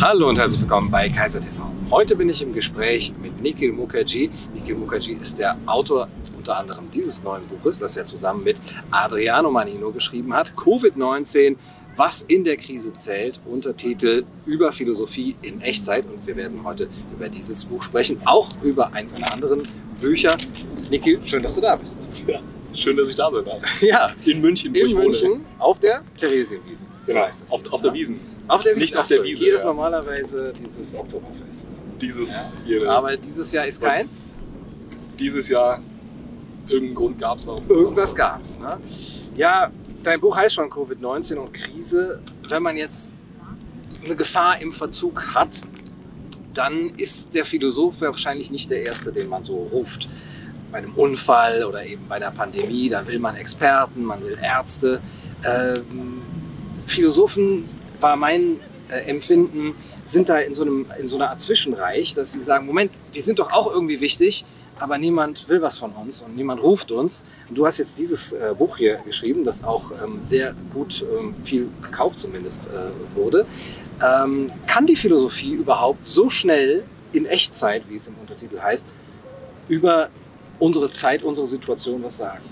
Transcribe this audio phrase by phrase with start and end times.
[0.00, 1.62] Hallo und herzlich willkommen bei Kaiser TV.
[1.90, 4.30] Heute bin ich im Gespräch mit Nikhil Mukherjee.
[4.54, 8.56] Nikhil Mukherjee ist der Autor unter anderem dieses neuen Buches, das er zusammen mit
[8.90, 10.54] Adriano Manino geschrieben hat.
[10.54, 11.56] Covid-19,
[11.96, 16.06] was in der Krise zählt, Untertitel über Philosophie in Echtzeit.
[16.06, 19.68] Und wir werden heute über dieses Buch sprechen, auch über eins seiner anderen
[20.00, 20.34] Bücher.
[20.90, 22.08] Nikhil, schön, dass du da bist.
[22.26, 22.40] Ja,
[22.72, 23.44] schön, dass ich da bin.
[23.82, 25.44] Ja, In München, in München wohne.
[25.58, 26.89] auf der Theresienwiese.
[27.14, 27.52] Genau, heißt es.
[27.52, 28.20] auf, auf der Wiesen.
[28.48, 28.80] Auf der Wiese.
[28.84, 29.66] Nicht auf der Wiese, Hier ist ja.
[29.66, 31.82] normalerweise dieses Oktoberfest.
[32.00, 32.64] Dieses, Ja.
[32.66, 34.32] hier, Aber dieses Jahr ist keins.
[35.18, 35.80] dieses Jahr,
[36.68, 37.68] irgendeinen Grund gab es, warum.
[37.68, 38.58] Irgendwas gab's.
[38.58, 38.78] Ne?
[39.36, 39.70] Ja,
[40.02, 42.20] dein Buch heißt schon Covid-19 und Krise.
[42.48, 43.12] Wenn man jetzt
[44.04, 45.60] eine Gefahr im Verzug hat,
[46.54, 50.08] dann ist der Philosoph wahrscheinlich nicht der Erste, den man so ruft.
[50.72, 55.00] Bei einem Unfall oder eben bei einer Pandemie, dann will man Experten, man will Ärzte.
[55.44, 56.22] Ähm,
[56.90, 57.68] Philosophen
[58.00, 62.32] war mein äh, Empfinden, sind da in so, einem, in so einer Art Zwischenreich, dass
[62.32, 64.44] sie sagen, Moment, wir sind doch auch irgendwie wichtig,
[64.78, 67.24] aber niemand will was von uns und niemand ruft uns.
[67.48, 71.32] Und du hast jetzt dieses äh, Buch hier geschrieben, das auch ähm, sehr gut ähm,
[71.34, 73.46] viel gekauft zumindest äh, wurde.
[74.02, 78.86] Ähm, kann die Philosophie überhaupt so schnell in Echtzeit, wie es im Untertitel heißt,
[79.68, 80.08] über
[80.58, 82.49] unsere Zeit, unsere Situation was sagen?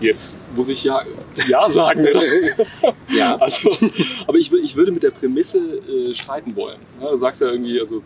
[0.00, 1.02] Jetzt muss ich ja
[1.48, 2.00] Ja sagen.
[2.00, 2.22] Oder?
[3.14, 3.36] ja.
[3.36, 3.70] Also,
[4.26, 6.78] aber ich, ich würde mit der Prämisse äh, streiten wollen.
[7.00, 8.02] Ja, du sagst ja irgendwie, also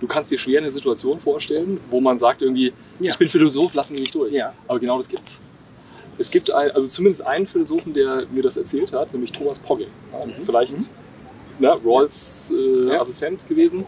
[0.00, 3.12] du kannst dir schwer eine Situation vorstellen, wo man sagt irgendwie, Ja.
[3.12, 4.32] ich bin Philosoph, lassen Sie mich durch.
[4.32, 4.52] Ja.
[4.66, 5.40] Aber genau das gibt's.
[6.18, 9.86] Es gibt ein, also zumindest einen Philosophen, der mir das erzählt hat, nämlich Thomas Pogge.
[10.12, 10.42] Mhm.
[10.44, 10.84] Vielleicht Mhm.
[11.60, 12.94] ne, Rawls äh.
[12.96, 13.84] Assistent gewesen.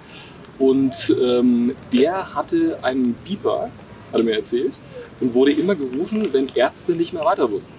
[0.59, 3.71] Und ähm, der hatte einen Beeper,
[4.13, 4.79] hat er mir erzählt,
[5.21, 7.75] und wurde immer gerufen, wenn Ärzte nicht mehr weiter wussten.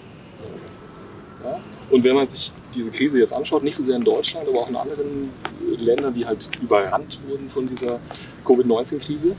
[1.44, 1.60] Ja?
[1.90, 4.70] Und wenn man sich diese Krise jetzt anschaut, nicht so sehr in Deutschland, aber auch
[4.70, 5.30] in anderen
[5.78, 8.00] Ländern, die halt überrannt wurden von dieser
[8.46, 9.36] Covid-19-Krise,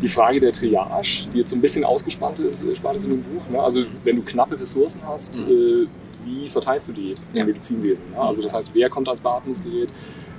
[0.00, 3.10] die Frage der Triage, die jetzt so ein bisschen ausgespannt ist, äh, spannend ist in
[3.10, 3.48] dem Buch.
[3.50, 3.60] Ne?
[3.60, 5.86] Also wenn du knappe Ressourcen hast, äh,
[6.24, 8.04] wie verteilst du die im Medizinwesen?
[8.12, 8.20] Ne?
[8.20, 9.88] Also das heißt, wer kommt ans Beatmungsgerät,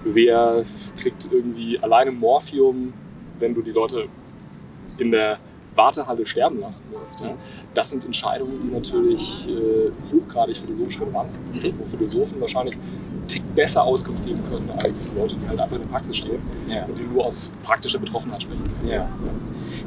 [0.05, 0.63] wer
[0.97, 2.93] kriegt irgendwie alleine Morphium,
[3.39, 4.07] wenn du die Leute
[4.97, 5.39] in der
[5.79, 7.19] Wartehalle sterben lassen musst.
[7.21, 7.33] Ja?
[7.73, 11.73] Das sind Entscheidungen, die natürlich äh, hochgradig philosophisch relevant sind, Mhm.
[11.79, 15.83] wo Philosophen wahrscheinlich einen Tick besser Auskunft geben können als Leute, die halt einfach in
[15.83, 16.85] der Praxis stehen Ja.
[16.85, 18.63] und die nur aus praktischer Betroffenheit sprechen.
[18.85, 19.07] Ja.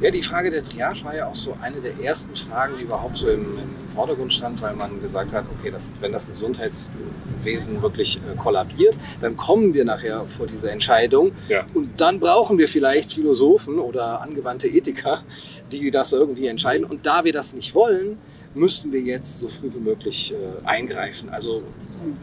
[0.01, 3.17] Ja, die Frage der Triage war ja auch so eine der ersten Fragen, die überhaupt
[3.19, 8.17] so im, im Vordergrund stand, weil man gesagt hat, okay, das, wenn das Gesundheitswesen wirklich
[8.19, 11.33] äh, kollabiert, dann kommen wir nachher vor diese Entscheidung
[11.75, 15.23] und dann brauchen wir vielleicht Philosophen oder angewandte Ethiker,
[15.72, 16.84] die das irgendwie entscheiden.
[16.87, 18.19] Und da wir das nicht wollen,
[18.55, 21.31] müssten wir jetzt so früh wie möglich äh, eingreifen.
[21.31, 21.62] Also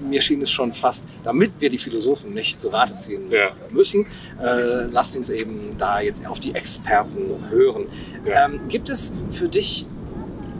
[0.01, 3.51] mir schien es schon fast, damit wir die Philosophen nicht zu Rate ziehen Ja.
[3.71, 4.05] müssen,
[4.41, 7.87] äh, lasst uns eben da jetzt auf die Experten hören.
[8.25, 8.45] Ja.
[8.45, 9.85] Ähm, gibt es für dich,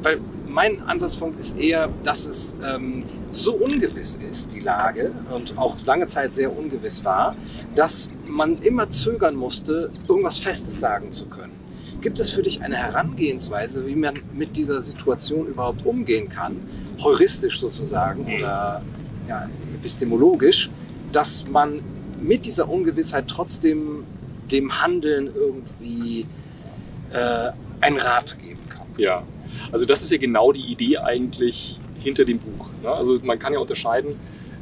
[0.02, 5.76] weil mein Ansatzpunkt ist eher, dass es ähm, so ungewiss ist, die Lage, und auch
[5.86, 7.36] lange Zeit sehr ungewiss war,
[7.76, 11.59] dass man immer zögern musste, irgendwas Festes sagen zu können.
[12.02, 16.58] Gibt es für dich eine Herangehensweise, wie man mit dieser Situation überhaupt umgehen kann,
[17.04, 18.34] heuristisch sozusagen Mhm.
[18.40, 18.82] oder
[19.28, 20.70] ja, epistemologisch,
[21.12, 21.82] dass man
[22.22, 24.04] mit dieser Ungewissheit trotzdem
[24.52, 26.26] dem Handeln irgendwie
[27.12, 27.52] äh,
[27.82, 28.88] einen Rat geben kann?
[28.98, 29.24] Ja,
[29.72, 32.68] also das ist ja genau die Idee eigentlich hinter dem Buch.
[32.82, 32.90] Ne?
[32.90, 34.16] Also man kann ja unterscheiden,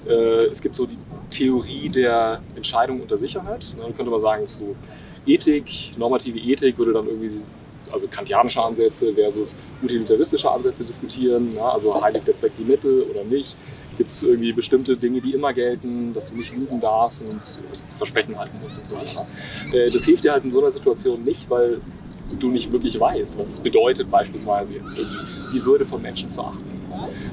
[0.08, 0.98] äh, es gibt so die
[1.30, 3.74] Theorie der Entscheidung unter Sicherheit.
[3.76, 3.84] Ne?
[3.84, 4.76] Dann könnte man sagen, so
[5.28, 7.32] Ethik, normative Ethik würde dann irgendwie,
[7.92, 11.54] also kantianische Ansätze versus utilitaristische Ansätze diskutieren.
[11.54, 11.62] Ne?
[11.62, 13.56] Also heiligt der Zweck die Mittel oder nicht?
[13.98, 17.42] Gibt es irgendwie bestimmte Dinge, die immer gelten, dass du nicht lügen darfst und
[17.96, 19.28] Versprechen halten musst und so weiter.
[19.72, 19.78] Ne?
[19.78, 21.82] Äh, das hilft dir halt in so einer Situation nicht, weil
[22.40, 25.18] du nicht wirklich weißt, was es bedeutet, beispielsweise jetzt irgendwie
[25.54, 26.78] die Würde von Menschen zu achten.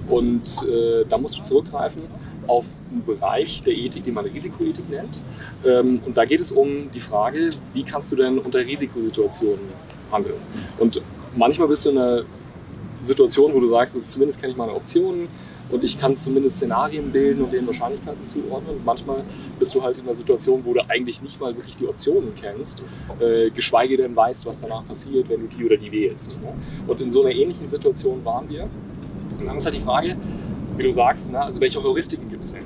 [0.08, 2.02] Und äh, da musst du zurückgreifen
[2.46, 5.20] auf einen Bereich der Ethik, den man Risikoethik nennt.
[5.64, 9.60] Ähm, und da geht es um die Frage, wie kannst du denn unter Risikosituationen
[10.10, 10.40] handeln?
[10.78, 11.02] Und
[11.36, 12.24] manchmal bist du in einer
[13.00, 15.28] Situation, wo du sagst, zumindest kenne ich meine Optionen
[15.70, 18.76] und ich kann zumindest Szenarien bilden und denen Wahrscheinlichkeiten zuordnen.
[18.76, 19.24] Und manchmal
[19.58, 22.82] bist du halt in einer Situation, wo du eigentlich nicht mal wirklich die Optionen kennst,
[23.18, 26.40] äh, geschweige denn weißt, was danach passiert, wenn du die oder die wählst.
[26.40, 26.54] Ne?
[26.86, 28.68] Und in so einer ähnlichen Situation waren wir.
[29.38, 30.16] Und dann ist halt die Frage,
[30.76, 32.62] wie du sagst, ne, also welche Heuristiken gibt es denn?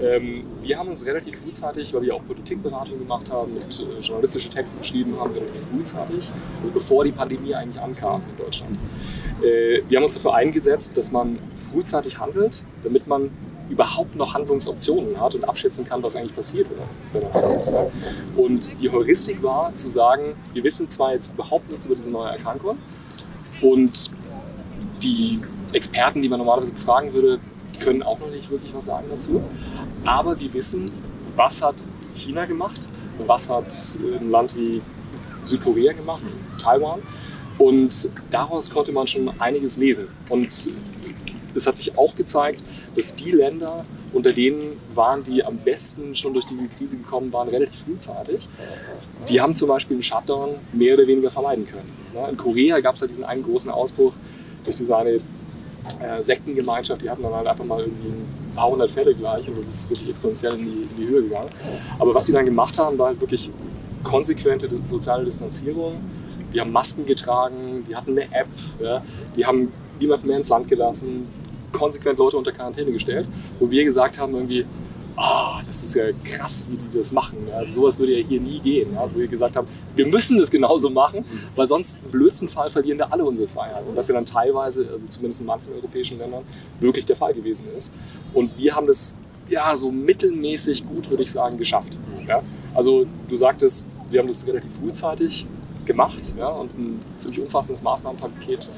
[0.00, 4.48] Ähm, wir haben uns relativ frühzeitig, weil wir auch Politikberatung gemacht haben, mit äh, journalistische
[4.48, 6.30] Texte geschrieben haben, relativ frühzeitig,
[6.60, 8.78] also bevor die Pandemie eigentlich ankam in Deutschland.
[9.42, 11.38] Äh, wir haben uns dafür eingesetzt, dass man
[11.70, 13.30] frühzeitig handelt, damit man
[13.68, 16.66] überhaupt noch Handlungsoptionen hat und abschätzen kann, was eigentlich passiert,
[17.12, 17.92] wenn er handelt.
[18.36, 22.30] Und die Heuristik war zu sagen, wir wissen zwar jetzt überhaupt nichts über diese neue
[22.30, 22.76] Erkrankung
[23.62, 24.10] und
[25.02, 25.40] die
[25.72, 27.38] Experten, die man normalerweise befragen würde,
[27.80, 29.42] können auch noch nicht wirklich was sagen dazu.
[30.04, 30.90] Aber wir wissen,
[31.36, 32.88] was hat China gemacht,
[33.26, 33.74] was hat
[34.20, 34.82] ein Land wie
[35.44, 36.22] Südkorea gemacht,
[36.58, 37.00] Taiwan.
[37.58, 40.08] Und daraus konnte man schon einiges lesen.
[40.28, 40.70] Und
[41.54, 42.64] es hat sich auch gezeigt,
[42.94, 47.48] dass die Länder, unter denen waren, die am besten schon durch die Krise gekommen waren,
[47.48, 48.48] relativ frühzeitig,
[49.28, 51.90] die haben zum Beispiel einen Shutdown mehr oder weniger vermeiden können.
[52.30, 54.12] In Korea gab es ja diesen einen großen Ausbruch
[54.64, 55.20] durch diese eine
[56.00, 59.58] äh, Sektengemeinschaft, die hatten dann halt einfach mal irgendwie ein paar hundert Fälle gleich und
[59.58, 61.50] das ist wirklich exponentiell in die, in die Höhe gegangen.
[61.98, 63.50] Aber was die dann gemacht haben, war halt wirklich
[64.02, 66.00] konsequente soziale Distanzierung.
[66.52, 68.48] Die haben Masken getragen, die hatten eine App,
[68.80, 69.02] ja,
[69.36, 71.26] die haben niemanden mehr ins Land gelassen,
[71.72, 73.26] konsequent Leute unter Quarantäne gestellt,
[73.58, 74.66] wo wir gesagt haben irgendwie,
[75.16, 77.38] oh, das ist ja krass, wie die das machen.
[77.48, 77.68] Ja.
[77.70, 78.94] Sowas würde ja hier nie gehen.
[78.94, 79.08] Ja.
[79.12, 81.24] Wo wir gesagt haben, wir müssen das genauso machen,
[81.54, 83.86] weil sonst im blödsten Fall verlieren wir alle unsere Freiheit.
[83.86, 86.44] Und das ja dann teilweise, also zumindest in manchen europäischen Ländern,
[86.80, 87.92] wirklich der Fall gewesen ist.
[88.32, 89.14] Und wir haben das
[89.48, 91.98] ja so mittelmäßig gut, würde ich sagen, geschafft.
[92.26, 92.42] Ja.
[92.74, 95.46] Also du sagtest, wir haben das relativ frühzeitig
[95.86, 98.68] gemacht ja, und ein ziemlich umfassendes Maßnahmenpaket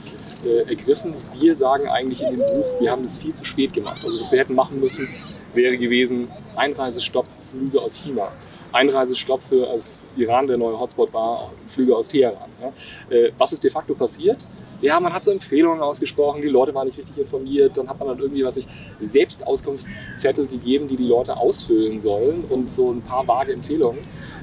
[0.44, 1.14] äh, ergriffen.
[1.38, 4.00] Wir sagen eigentlich in dem Buch, wir haben das viel zu spät gemacht.
[4.02, 5.08] Also was wir hätten machen müssen,
[5.54, 8.28] wäre gewesen Einreisestopp für Flüge aus China.
[8.72, 12.50] Einreisestopp für, als Iran der neue Hotspot war, Flüge aus Teheran.
[12.60, 13.16] Ja.
[13.16, 14.48] Äh, was ist de facto passiert?
[14.80, 18.08] Ja, man hat so Empfehlungen ausgesprochen, die Leute waren nicht richtig informiert, dann hat man
[18.08, 18.66] dann irgendwie, was ich,
[19.00, 24.00] selbst Auskunftszettel gegeben, die die Leute ausfüllen sollen und so ein paar vage Empfehlungen.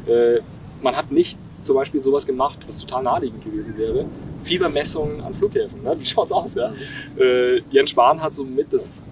[0.08, 0.40] Äh,
[0.82, 4.06] man hat nicht zum Beispiel sowas gemacht, was total naheliegend gewesen wäre.
[4.42, 5.84] Fiebermessungen an Flughäfen.
[5.84, 5.96] Ne?
[5.98, 6.56] Wie schaut's aus?
[6.56, 6.74] Ja?
[7.18, 9.06] Äh, Jens Spahn hat so mit das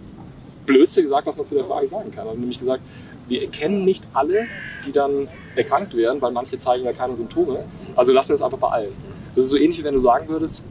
[0.66, 2.28] Blödste gesagt, was man zu der Frage sagen kann.
[2.28, 2.84] Er hat nämlich gesagt,
[3.28, 4.46] wir erkennen nicht alle,
[4.86, 7.66] die dann erkrankt werden, weil manche zeigen ja keine Symptome.
[7.96, 8.94] Also lassen wir es einfach bei allen.
[9.36, 10.63] Das ist so ähnlich, wie wenn du sagen würdest,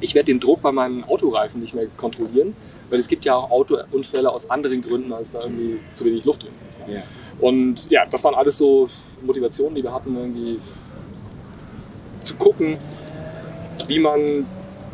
[0.00, 2.54] ich werde den Druck bei meinen Autoreifen nicht mehr kontrollieren,
[2.88, 6.42] weil es gibt ja auch Autounfälle aus anderen Gründen, als da irgendwie zu wenig Luft
[6.42, 6.86] drin ist.
[6.86, 6.96] Ne?
[6.96, 7.02] Ja.
[7.38, 8.88] Und ja, das waren alles so
[9.22, 10.58] Motivationen, die wir hatten, irgendwie
[12.20, 12.78] zu gucken,
[13.86, 14.46] wie man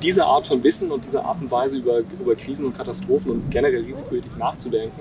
[0.02, 3.50] diese Art von Wissen und diese Art und Weise über, über Krisen und Katastrophen und
[3.50, 5.00] generell Risikoethik nachzudenken,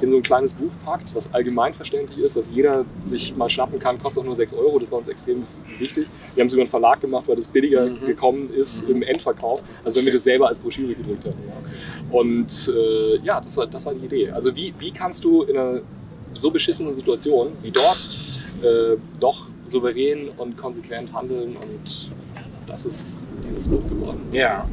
[0.00, 3.98] in so ein kleines Buch packt, was allgemeinverständlich ist, was jeder sich mal schnappen kann,
[3.98, 5.44] kostet auch nur 6 Euro, das war uns extrem
[5.78, 6.08] wichtig.
[6.34, 8.06] Wir haben sogar einen Verlag gemacht, weil das billiger mhm.
[8.06, 8.96] gekommen ist mhm.
[8.96, 11.42] im Endverkauf, als wenn wir das selber als Broschüre gedrückt hätten.
[12.10, 14.30] Und äh, ja, das war, das war die Idee.
[14.30, 15.80] Also wie, wie kannst du in einer
[16.34, 17.98] so beschissenen Situation wie dort
[18.62, 22.10] äh, doch souverän und konsequent handeln und
[22.66, 24.20] das ist dieses Buch geworden.
[24.32, 24.68] Ja.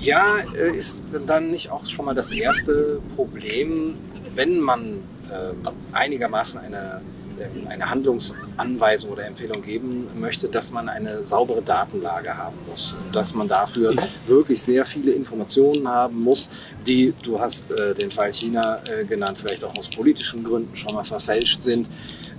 [0.00, 3.94] Ja, äh, ist dann nicht auch schon mal das erste Problem,
[4.34, 5.52] wenn man äh,
[5.92, 7.00] einigermaßen eine,
[7.38, 13.16] äh, eine Handlungsanweisung oder Empfehlung geben möchte, dass man eine saubere Datenlage haben muss und
[13.16, 14.00] dass man dafür mhm.
[14.26, 16.50] wirklich sehr viele Informationen haben muss,
[16.86, 20.94] die, du hast äh, den Fall China äh, genannt, vielleicht auch aus politischen Gründen schon
[20.94, 21.88] mal verfälscht sind.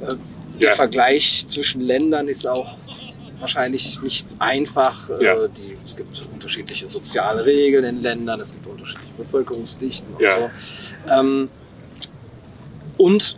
[0.07, 0.15] Äh,
[0.61, 0.75] der ja.
[0.75, 2.77] Vergleich zwischen Ländern ist auch
[3.39, 5.09] wahrscheinlich nicht einfach.
[5.09, 5.47] Äh, ja.
[5.47, 10.37] Die, es gibt unterschiedliche soziale Regeln in Ländern, es gibt unterschiedliche Bevölkerungsdichten und ja.
[10.37, 10.49] so.
[11.11, 11.49] Ähm,
[12.97, 13.37] und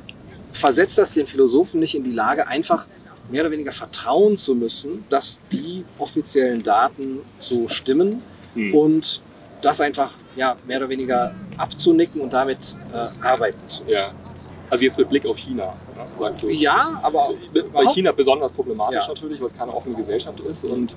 [0.52, 2.88] versetzt das den Philosophen nicht in die Lage, einfach
[3.30, 8.22] mehr oder weniger vertrauen zu müssen, dass die offiziellen Daten so stimmen
[8.56, 8.74] hm.
[8.74, 9.22] und
[9.62, 12.58] das einfach ja, mehr oder weniger abzunicken und damit
[12.94, 14.16] äh, arbeiten zu müssen.
[14.16, 14.29] Ja.
[14.70, 15.76] Also jetzt mit Blick auf China,
[16.16, 16.50] sagst du?
[16.50, 17.34] Ja, aber
[17.74, 19.08] bei China besonders problematisch ja.
[19.08, 20.64] natürlich, weil es keine offene Gesellschaft ist.
[20.64, 20.96] Und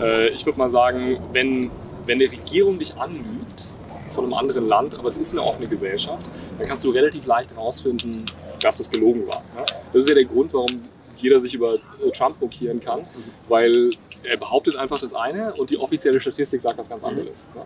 [0.00, 1.70] äh, ich würde mal sagen, wenn,
[2.06, 3.66] wenn eine Regierung dich anlügt
[4.12, 6.24] von einem anderen Land, aber es ist eine offene Gesellschaft,
[6.58, 8.26] dann kannst du relativ leicht herausfinden,
[8.60, 9.42] dass das gelogen war.
[9.54, 9.64] Ne?
[9.92, 13.00] Das ist ja der Grund, warum jeder sich über äh, Trump blockieren kann,
[13.48, 13.90] weil
[14.24, 17.48] er behauptet einfach das eine und die offizielle Statistik sagt was ganz anderes.
[17.54, 17.62] Ne?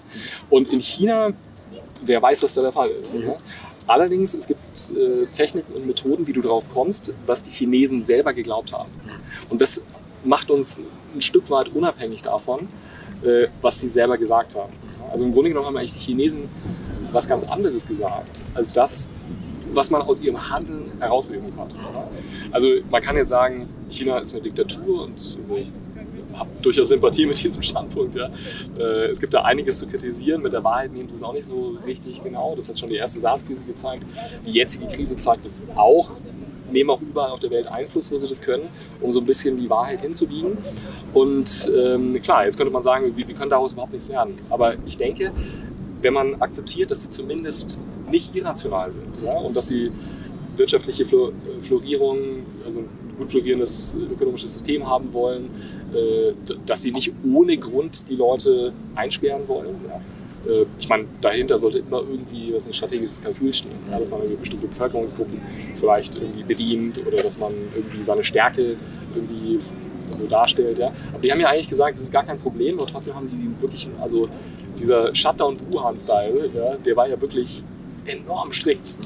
[0.50, 1.30] Und in China,
[2.02, 3.18] wer weiß, was da der Fall ist.
[3.18, 3.32] Mhm.
[3.92, 4.58] Allerdings, es gibt
[4.96, 8.88] äh, Techniken und Methoden, wie du darauf kommst, was die Chinesen selber geglaubt haben.
[9.50, 9.82] Und das
[10.24, 10.80] macht uns
[11.14, 12.68] ein Stück weit unabhängig davon,
[13.22, 14.72] äh, was sie selber gesagt haben.
[15.10, 16.48] Also im Grunde genommen haben eigentlich die Chinesen
[17.12, 19.10] was ganz anderes gesagt, als das,
[19.74, 21.76] was man aus ihrem Handeln herauslesen konnte.
[22.50, 25.70] Also man kann jetzt sagen, China ist eine Diktatur und ich
[26.38, 28.14] habe durchaus Sympathie mit diesem Standpunkt.
[28.14, 28.30] Ja.
[28.78, 30.42] Äh, es gibt da einiges zu kritisieren.
[30.42, 32.54] Mit der Wahrheit nehmen sie es auch nicht so richtig genau.
[32.56, 34.04] Das hat schon die erste SARS-Krise gezeigt.
[34.46, 36.12] Die jetzige Krise zeigt es auch.
[36.70, 38.68] Nehmen auch überall auf der Welt Einfluss, wo sie das können,
[39.00, 40.56] um so ein bisschen die Wahrheit hinzubiegen.
[41.12, 44.38] Und ähm, klar, jetzt könnte man sagen, wir, wir können daraus überhaupt nichts lernen.
[44.48, 45.32] Aber ich denke,
[46.00, 47.78] wenn man akzeptiert, dass sie zumindest
[48.10, 49.32] nicht irrational sind ja?
[49.32, 49.90] und dass sie
[50.56, 51.06] wirtschaftliche
[51.62, 52.84] Florierung, also
[53.18, 55.50] gut florierendes ökonomisches System haben wollen,
[55.94, 56.32] äh,
[56.66, 59.76] dass sie nicht ohne Grund die Leute einsperren wollen.
[60.46, 64.40] Äh, ich meine, dahinter sollte immer irgendwie was ein strategisches Kalkül stehen, dass man irgendwie
[64.40, 65.40] bestimmte Bevölkerungsgruppen
[65.76, 68.76] vielleicht irgendwie bedient oder dass man irgendwie seine Stärke
[69.14, 69.58] irgendwie
[70.10, 70.80] so darstellt.
[70.80, 73.62] Aber die haben ja eigentlich gesagt, das ist gar kein Problem, aber trotzdem haben die
[73.62, 74.28] wirklich, also
[74.78, 77.62] dieser Shutdown-Wuhan-Style, der war ja wirklich
[78.06, 78.96] enorm strikt.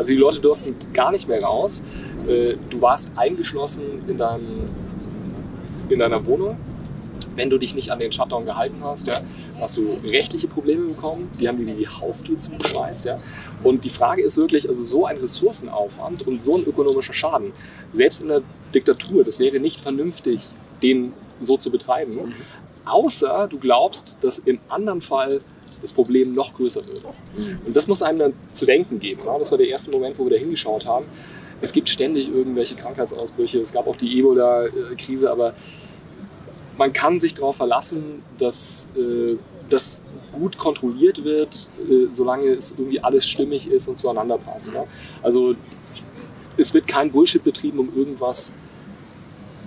[0.00, 1.82] Also die Leute durften gar nicht mehr raus.
[2.26, 4.70] Äh, du warst eingeschlossen in, deinem,
[5.90, 6.56] in deiner Wohnung
[7.36, 9.22] wenn du dich nicht an den Shutdown gehalten hast, ja,
[9.58, 13.04] hast du rechtliche Probleme bekommen, die haben dir die Haustür zugeschweißt.
[13.04, 13.18] Ja.
[13.62, 17.52] Und die Frage ist wirklich, also so ein Ressourcenaufwand und so ein ökonomischer Schaden,
[17.92, 18.42] selbst in der
[18.74, 20.42] Diktatur, das wäre nicht vernünftig,
[20.82, 22.32] den so zu betreiben, mhm.
[22.84, 25.40] außer du glaubst, dass im anderen Fall
[25.80, 27.04] das Problem noch größer wird.
[27.04, 27.58] Mhm.
[27.66, 29.22] Und das muss einem dann zu denken geben.
[29.24, 29.38] Ja.
[29.38, 31.06] Das war der erste Moment, wo wir da hingeschaut haben.
[31.60, 35.54] Es gibt ständig irgendwelche Krankheitsausbrüche, es gab auch die Ebola-Krise, aber
[36.78, 39.36] man kann sich darauf verlassen, dass äh,
[39.68, 44.72] das gut kontrolliert wird, äh, solange es irgendwie alles stimmig ist und zueinander passt.
[44.72, 44.84] Ja?
[45.22, 45.54] Also
[46.56, 48.52] es wird kein Bullshit betrieben, um irgendwas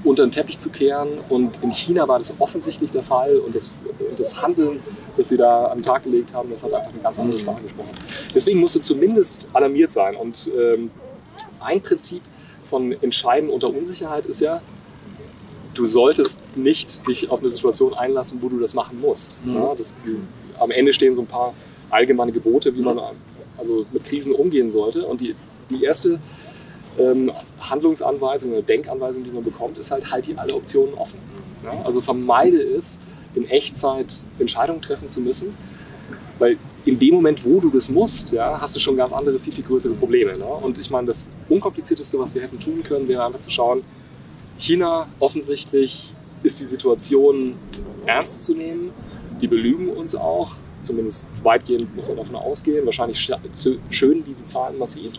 [0.03, 1.19] unter den Teppich zu kehren.
[1.29, 3.37] Und in China war das offensichtlich der Fall.
[3.37, 3.71] Und das,
[4.17, 4.81] das Handeln,
[5.17, 7.61] das sie da an den Tag gelegt haben, das hat einfach eine ganz andere Sprache
[7.63, 7.89] gesprochen.
[8.33, 10.15] Deswegen musst du zumindest alarmiert sein.
[10.15, 10.91] Und ähm,
[11.59, 12.21] ein Prinzip
[12.65, 14.61] von Entscheiden unter Unsicherheit ist ja,
[15.73, 19.43] du solltest nicht dich auf eine Situation einlassen, wo du das machen musst.
[19.45, 19.55] Mhm.
[19.55, 19.93] Ja, das,
[20.59, 21.53] am Ende stehen so ein paar
[21.89, 22.99] allgemeine Gebote, wie man
[23.57, 25.05] also mit Krisen umgehen sollte.
[25.05, 25.35] Und die,
[25.69, 26.19] die erste
[26.99, 31.19] ähm, Handlungsanweisung oder Denkanweisung, die man bekommt, ist halt, halt die alle Optionen offen.
[31.63, 32.99] Ja, also vermeide es,
[33.35, 35.55] in Echtzeit Entscheidungen treffen zu müssen,
[36.39, 39.53] weil in dem Moment, wo du das musst, ja, hast du schon ganz andere, viel,
[39.53, 40.37] viel größere Probleme.
[40.37, 40.45] Ne?
[40.45, 43.83] Und ich meine, das Unkomplizierteste, was wir hätten tun können, wäre einfach zu schauen,
[44.57, 47.55] China offensichtlich ist die Situation
[48.05, 48.91] ernst zu nehmen.
[49.41, 52.85] Die belügen uns auch, zumindest weitgehend muss man davon ausgehen.
[52.85, 53.31] Wahrscheinlich
[53.89, 55.13] schön die Zahlen massiv.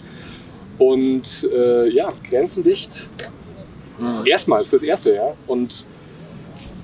[0.79, 3.09] Und äh, ja, grenzendicht.
[3.99, 4.27] Mhm.
[4.27, 5.35] Erstmal fürs Erste, ja.
[5.47, 5.87] Und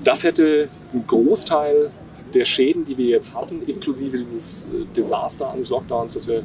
[0.04, 1.90] das hätte einen Großteil
[2.32, 6.44] der Schäden, die wir jetzt hatten, inklusive dieses äh, Desaster eines Lockdowns, das wir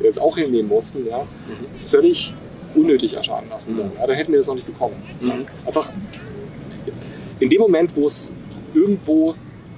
[0.00, 1.76] jetzt auch hinnehmen mussten, ja, mhm.
[1.76, 2.34] völlig
[2.74, 3.74] unnötig erscheinen lassen.
[3.74, 3.92] Mhm.
[3.98, 4.96] Ja, dann hätten wir das auch nicht bekommen.
[5.20, 5.46] Mhm.
[5.66, 5.90] Einfach
[7.40, 8.32] in dem Moment, wo es
[8.72, 9.34] irgendwo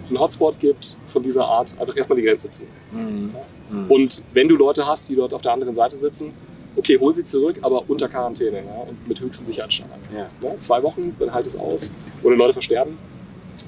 [0.09, 2.69] einen Hotspot gibt von dieser Art, einfach erstmal die Grenze ziehen.
[2.93, 3.35] Mhm.
[3.71, 3.91] mhm.
[3.91, 6.33] Und wenn du Leute hast, die dort auf der anderen Seite sitzen,
[6.77, 10.11] okay, hol sie zurück, aber unter Quarantäne ja, und mit höchsten Sicherheitsstandards.
[10.15, 10.29] Ja.
[10.41, 11.91] Ja, zwei Wochen, dann halt es aus.
[12.23, 12.99] Oder Leute versterben.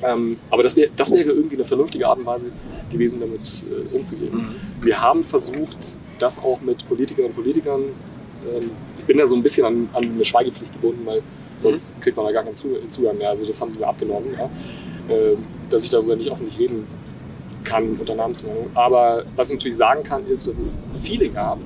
[0.02, 2.50] Ähm, aber das, wär, das wäre irgendwie eine vernünftige Art und Weise
[2.90, 4.34] gewesen, damit äh, umzugehen.
[4.34, 4.84] Mhm.
[4.84, 7.82] Wir haben versucht, das auch mit Politikerinnen und Politikern
[8.48, 8.70] ähm,
[9.06, 11.22] bin da so ein bisschen an, an eine Schweigepflicht gebunden, weil
[11.58, 12.00] sonst mhm.
[12.00, 13.30] kriegt man da gar keinen Zugang mehr.
[13.30, 14.44] Also das haben sie mir abgenommen, ja.
[15.14, 15.36] äh,
[15.70, 16.86] dass ich darüber nicht öffentlich reden
[17.64, 18.70] kann unter Namensnennung.
[18.74, 21.58] Aber was ich natürlich sagen kann, ist, dass es viele gab,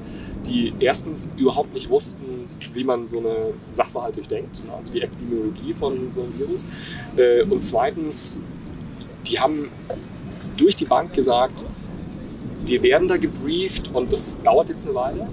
[0.46, 5.74] die erstens überhaupt nicht wussten, wie man so eine Sachverhalt durchdenkt, ne, also die Epidemiologie
[5.74, 6.66] von so einem Virus.
[7.16, 8.40] Äh, und zweitens,
[9.26, 9.70] die haben
[10.56, 11.64] durch die Bank gesagt,
[12.64, 15.28] wir werden da gebrieft und das dauert jetzt eine Weile.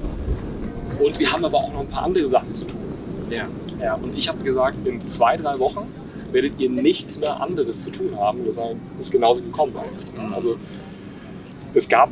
[1.00, 2.80] Und wir haben aber auch noch ein paar andere Sachen zu tun.
[3.30, 3.48] Ja.
[3.80, 5.88] ja und ich habe gesagt, in zwei, drei Wochen
[6.32, 8.46] werdet ihr nichts mehr anderes zu tun haben.
[8.46, 8.58] Das
[9.00, 10.14] ist genauso gekommen eigentlich.
[10.14, 10.34] Ne?
[10.34, 10.58] Also
[11.74, 12.10] es gab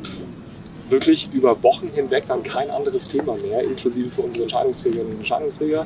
[0.90, 5.86] wirklich über Wochen hinweg dann kein anderes Thema mehr, inklusive für unsere Entscheidungsträgerinnen und Entscheidungsträger,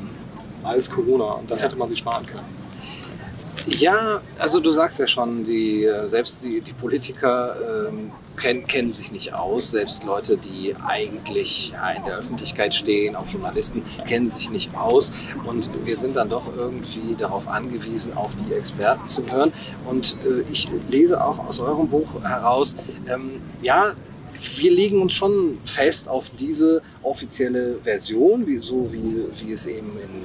[0.62, 1.32] als Corona.
[1.32, 1.66] Und das ja.
[1.66, 2.62] hätte man sich sparen können.
[3.66, 8.92] Ja, also du sagst ja schon, die, äh, selbst die, die Politiker ähm, kennen, kennen
[8.92, 9.70] sich nicht aus.
[9.70, 15.12] Selbst Leute, die eigentlich ja, in der Öffentlichkeit stehen, auch Journalisten, kennen sich nicht aus.
[15.44, 19.52] Und wir sind dann doch irgendwie darauf angewiesen, auf die Experten zu hören.
[19.88, 22.74] Und äh, ich lese auch aus eurem Buch heraus,
[23.08, 23.94] ähm, ja,
[24.56, 29.98] wir legen uns schon fest auf diese offizielle Version, wie, so wie, wie es eben
[30.02, 30.22] in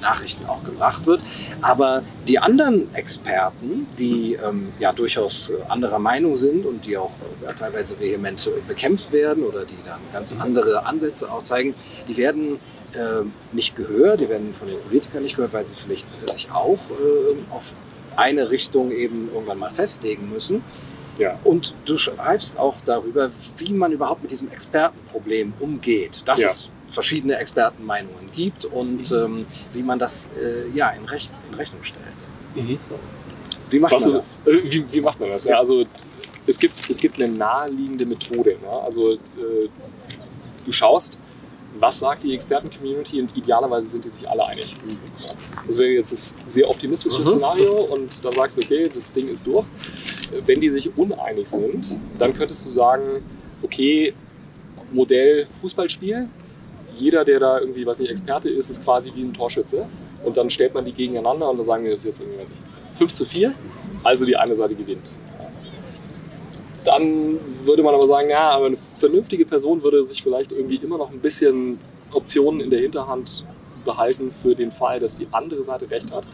[0.00, 1.20] Nachrichten auch gebracht wird.
[1.62, 7.12] Aber die anderen Experten, die ähm, ja durchaus äh, anderer Meinung sind und die auch
[7.46, 11.74] äh, teilweise vehement bekämpft werden oder die dann ganz andere Ansätze auch zeigen,
[12.08, 12.58] die werden
[12.92, 16.78] äh, nicht gehört, die werden von den Politikern nicht gehört, weil sie vielleicht sich auch
[16.90, 17.74] äh, auf
[18.16, 20.62] eine Richtung eben irgendwann mal festlegen müssen.
[21.20, 21.38] Ja.
[21.44, 26.22] Und du schreibst auch darüber, wie man überhaupt mit diesem Expertenproblem umgeht.
[26.24, 26.48] Das ja.
[26.48, 29.16] ist verschiedene Expertenmeinungen gibt und mhm.
[29.16, 32.16] ähm, wie man das äh, ja, in, Rech in, Rechnung stellt.
[32.54, 32.78] Mhm.
[33.68, 34.38] Wie macht Was man das?
[34.46, 35.44] Äh, wie, wie, macht man das?
[35.44, 35.84] Ja, also
[36.46, 38.56] es gibt, es gibt eine naheliegende Methode.
[38.60, 38.68] Ne?
[38.68, 39.18] Also äh,
[40.64, 41.18] du schaust,
[41.78, 44.74] was sagt die Experten-Community und idealerweise sind die sich alle einig.
[45.66, 47.26] Das wäre jetzt das sehr optimistische Mhm.
[47.26, 49.64] Szenario und dann sagst du, okay, das Ding ist durch.
[50.46, 53.22] Wenn die sich uneinig sind, dann könntest du sagen,
[53.62, 54.14] okay,
[54.92, 56.28] Modell Fußballspiel,
[56.96, 59.86] jeder, der da irgendwie, was nicht, Experte ist, ist quasi wie ein Torschütze
[60.24, 62.50] und dann stellt man die gegeneinander und dann sagen wir, das ist jetzt irgendwie, weiß
[62.50, 63.54] ich, 5 zu 4,
[64.02, 65.10] also die eine Seite gewinnt.
[66.84, 71.10] Dann würde man aber sagen, ja, eine vernünftige Person würde sich vielleicht irgendwie immer noch
[71.10, 71.78] ein bisschen
[72.12, 73.44] Optionen in der Hinterhand
[73.84, 76.24] behalten für den Fall, dass die andere Seite recht hat.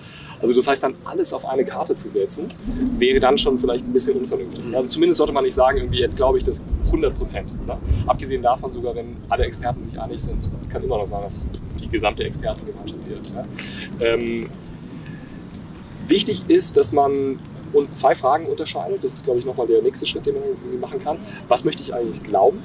[0.41, 2.53] Also das heißt dann alles auf eine Karte zu setzen,
[2.99, 4.65] wäre dann schon vielleicht ein bisschen unvernünftig.
[4.75, 7.67] Also zumindest sollte man nicht sagen, irgendwie jetzt glaube ich das 100 Prozent.
[7.67, 7.79] Ne?
[8.07, 11.47] Abgesehen davon sogar, wenn alle Experten sich einig sind, kann immer noch sein, dass
[11.81, 13.35] die gesamte Expertengemeinschaft wird.
[13.35, 13.45] Ne?
[14.01, 14.51] Ähm,
[16.07, 17.39] wichtig ist, dass man
[17.73, 19.03] und zwei Fragen unterscheidet.
[19.05, 21.19] Das ist, glaube ich, nochmal der nächste Schritt, den man irgendwie machen kann.
[21.49, 22.63] Was möchte ich eigentlich glauben?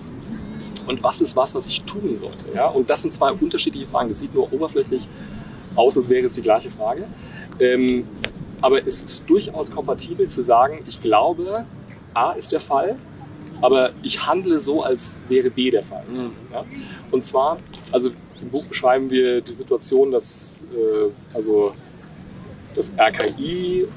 [0.88, 2.46] Und was ist was, was ich tun sollte?
[2.54, 2.68] Ja?
[2.68, 4.10] Und das sind zwei unterschiedliche Fragen.
[4.10, 5.08] Das sieht nur oberflächlich
[5.76, 7.06] aus, als wäre es die gleiche Frage.
[7.60, 8.08] Ähm,
[8.62, 11.66] aber es ist durchaus kompatibel zu sagen, ich glaube,
[12.14, 12.98] A ist der Fall,
[13.62, 16.04] aber ich handle so, als wäre B der Fall.
[16.52, 16.66] Ja?
[17.12, 17.58] Und zwar,
[17.92, 21.74] also im Buch beschreiben wir die Situation, dass äh, also
[22.76, 23.88] das RKI,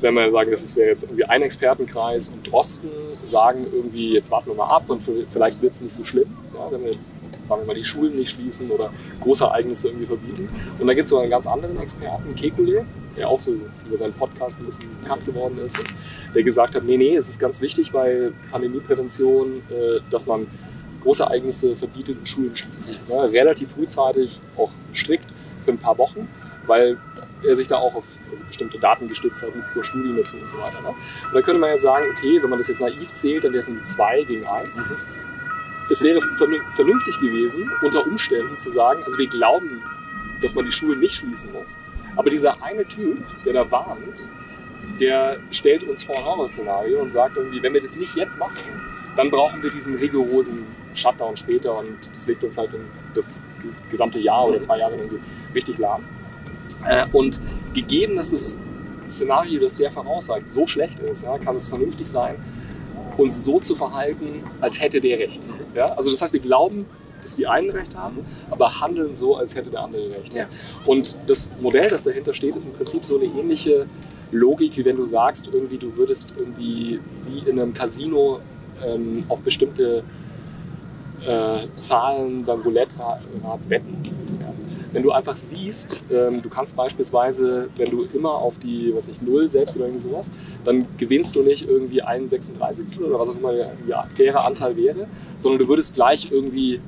[0.00, 2.90] wenn wir sagen, das wäre jetzt irgendwie ein Expertenkreis und Drosten
[3.24, 6.70] sagen irgendwie, jetzt warten wir mal ab und vielleicht wird es nicht so schlimm, ja,
[6.70, 6.96] wenn wir
[7.44, 10.48] sagen wir mal die Schulen nicht schließen oder große Ereignisse irgendwie verbieten.
[10.78, 12.84] Und da gibt es so einen ganz anderen Experten, Kekulé,
[13.16, 13.52] der auch so
[13.86, 15.78] über seinen Podcast ein bisschen bekannt geworden ist,
[16.34, 20.46] der gesagt hat, nee, nee, es ist ganz wichtig bei Pandemieprävention, äh, dass man
[21.02, 23.00] große Ereignisse verbietet und Schulen schließt.
[23.08, 25.26] Ja, relativ frühzeitig, auch strikt
[25.62, 26.28] für ein paar Wochen,
[26.66, 26.98] weil
[27.42, 30.48] er sich da auch auf also bestimmte Daten gestützt hat, es gibt Studien dazu und
[30.48, 30.80] so weiter.
[30.80, 30.88] Ne?
[30.88, 33.60] Und dann könnte man jetzt sagen, okay, wenn man das jetzt naiv zählt, dann wäre
[33.60, 34.84] es irgendwie 2 gegen 1.
[35.90, 36.20] Es wäre
[36.74, 39.82] vernünftig gewesen, unter Umständen zu sagen, also wir glauben,
[40.42, 41.78] dass man die Schulen nicht schließen muss.
[42.16, 44.28] Aber dieser eine Typ, der da warnt,
[45.00, 48.64] der stellt uns vor ein Horrorszenario und sagt irgendwie, wenn wir das nicht jetzt machen,
[49.16, 52.70] dann brauchen wir diesen rigorosen Shutdown später und das legt uns halt
[53.14, 53.28] das
[53.90, 55.20] gesamte Jahr oder zwei Jahre irgendwie
[55.54, 56.04] richtig lahm.
[57.12, 57.40] Und
[57.74, 58.58] gegeben, dass das
[59.08, 62.36] Szenario, das der voraussagt, so schlecht ist, ja, kann es vernünftig sein,
[63.16, 65.42] uns so zu verhalten, als hätte der Recht.
[65.74, 65.86] Ja?
[65.94, 66.86] Also das heißt, wir glauben,
[67.22, 68.18] dass die einen Recht haben,
[68.50, 70.34] aber handeln so, als hätte der andere Recht.
[70.34, 70.46] Ja.
[70.84, 73.86] Und das Modell, das dahinter steht, ist im Prinzip so eine ähnliche
[74.30, 78.40] Logik, wie wenn du sagst, irgendwie du würdest irgendwie wie in einem Casino
[78.84, 80.04] ähm, auf bestimmte
[81.26, 84.35] äh, Zahlen beim Roulette-Rad wetten.
[84.96, 89.20] Wenn du einfach siehst, ähm, du kannst beispielsweise, wenn du immer auf die, was ich,
[89.20, 90.32] Null setzt oder irgendwie sowas,
[90.64, 92.98] dann gewinnst du nicht irgendwie einen 36.
[93.02, 93.74] oder was auch immer der
[94.14, 95.06] faire Anteil wäre,
[95.36, 96.80] sondern du würdest gleich irgendwie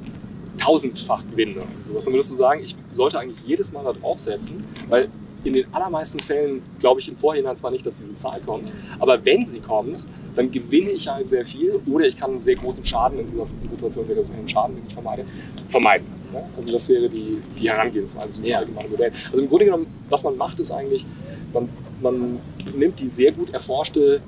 [0.57, 2.05] tausendfach gewinnen oder sowas.
[2.07, 5.11] Dann würdest du sagen, ich sollte eigentlich jedes Mal da draufsetzen, weil
[5.45, 9.23] in den allermeisten Fällen glaube ich im Vorhinein zwar nicht, dass diese Zahl kommt, aber
[9.27, 10.07] wenn sie kommt,
[10.39, 13.47] dann gewinne ich halt sehr viel oder ich kann einen sehr großen Schaden in dieser
[13.65, 15.25] Situation, wäre das einen Schaden, den ich vermeide,
[15.69, 16.07] vermeiden.
[16.33, 16.49] Ja?
[16.57, 18.59] Also das wäre die, die Herangehensweise, dieses Ja.
[18.59, 19.13] allgemeine Modell.
[19.33, 21.05] Also im Grunde genommen, was man macht, ist eigentlich,
[21.53, 21.69] man,
[22.01, 22.39] man
[22.73, 24.21] nimmt die sehr gut erforschte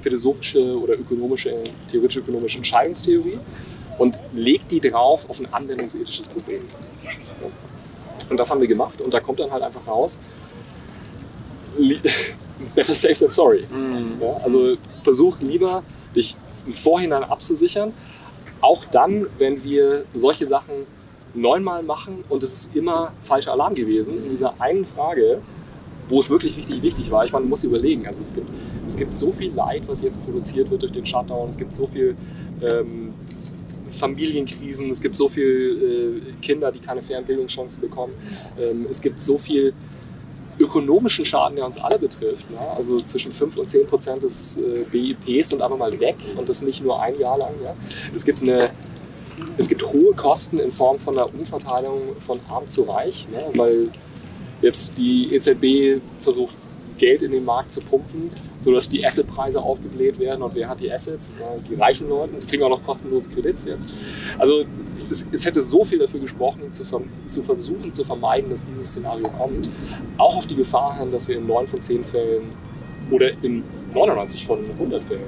[0.00, 1.52] philosophische oder ökonomische,
[1.90, 3.40] theoretische ökonomische Entscheidungstheorie
[3.98, 6.62] und legt die drauf auf ein anwendungsethisches Problem.
[8.30, 10.20] Und das haben wir gemacht und da kommt dann halt einfach raus,
[12.74, 13.66] better safe than sorry.
[14.20, 15.82] Ja, also versuch lieber,
[16.14, 17.92] dich im Vorhinein abzusichern,
[18.60, 20.86] auch dann, wenn wir solche Sachen
[21.34, 24.24] neunmal machen und es ist immer falscher Alarm gewesen.
[24.24, 25.42] In dieser einen Frage,
[26.08, 28.48] wo es wirklich richtig wichtig war, ich meine, man muss überlegen, also es gibt,
[28.86, 31.86] es gibt so viel Leid, was jetzt produziert wird durch den Shutdown, es gibt so
[31.86, 32.16] viel
[32.62, 33.12] ähm,
[33.90, 38.12] Familienkrisen, es gibt so viel äh, Kinder, die keine fairen Bildungschancen bekommen,
[38.58, 39.74] ähm, es gibt so viel
[40.58, 42.50] ökonomischen Schaden, der uns alle betrifft.
[42.50, 42.58] Ne?
[42.58, 46.62] Also zwischen 5 und 10 Prozent des äh, BIPs sind einfach mal weg und das
[46.62, 47.54] nicht nur ein Jahr lang.
[47.62, 47.74] Ja?
[48.14, 48.70] Es, gibt eine,
[49.58, 53.50] es gibt hohe Kosten in Form von einer Umverteilung von arm zu reich, ne?
[53.54, 53.90] weil
[54.62, 56.56] jetzt die EZB versucht,
[56.98, 60.42] Geld in den Markt zu pumpen, sodass die Assetpreise aufgebläht werden.
[60.42, 61.34] Und wer hat die Assets?
[61.70, 62.34] Die reichen Leute.
[62.40, 63.84] Die kriegen auch noch kostenlose Kredits jetzt.
[64.38, 64.64] Also
[65.10, 68.88] es, es hätte so viel dafür gesprochen, zu, ver zu versuchen zu vermeiden, dass dieses
[68.88, 69.68] Szenario kommt.
[70.18, 72.44] Auch auf die Gefahr hin, dass wir in 9 von 10 Fällen
[73.10, 73.62] oder in
[73.94, 75.22] 99 von 100 Fällen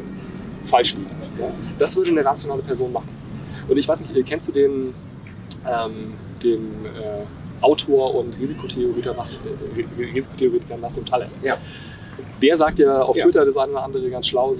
[0.65, 1.07] falsch liegen.
[1.39, 1.51] Ja?
[1.79, 3.09] Das würde eine rationale Person machen.
[3.69, 4.95] Und ich weiß nicht, kennst du den,
[5.67, 7.25] ähm, den äh,
[7.61, 11.29] Autor und Risikotheoretiker, Nas- äh, Risikotheoretiker Nassim Taleb?
[11.43, 11.57] Ja.
[12.43, 13.25] Der sagt ja auf Ja.
[13.25, 14.55] Twitter das eine oder andere ganz schlau.
[14.55, 14.57] äh,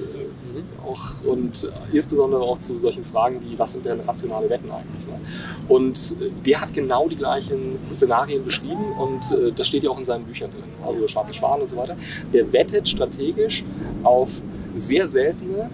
[0.49, 0.65] Mhm.
[0.91, 5.07] Auch, und äh, insbesondere auch zu solchen Fragen wie, was sind denn rationale Wetten eigentlich?
[5.07, 5.21] Ne?
[5.69, 9.99] Und äh, der hat genau die gleichen Szenarien beschrieben und äh, das steht ja auch
[9.99, 11.97] in seinen Büchern drin, also Schwarze Schwan und so weiter.
[12.33, 13.63] Der wettet strategisch
[14.05, 14.31] auf
[14.75, 15.69] sehr seltene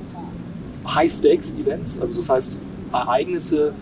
[0.86, 2.58] High-Stakes-Events, also das heißt
[2.92, 3.72] Ereignisse,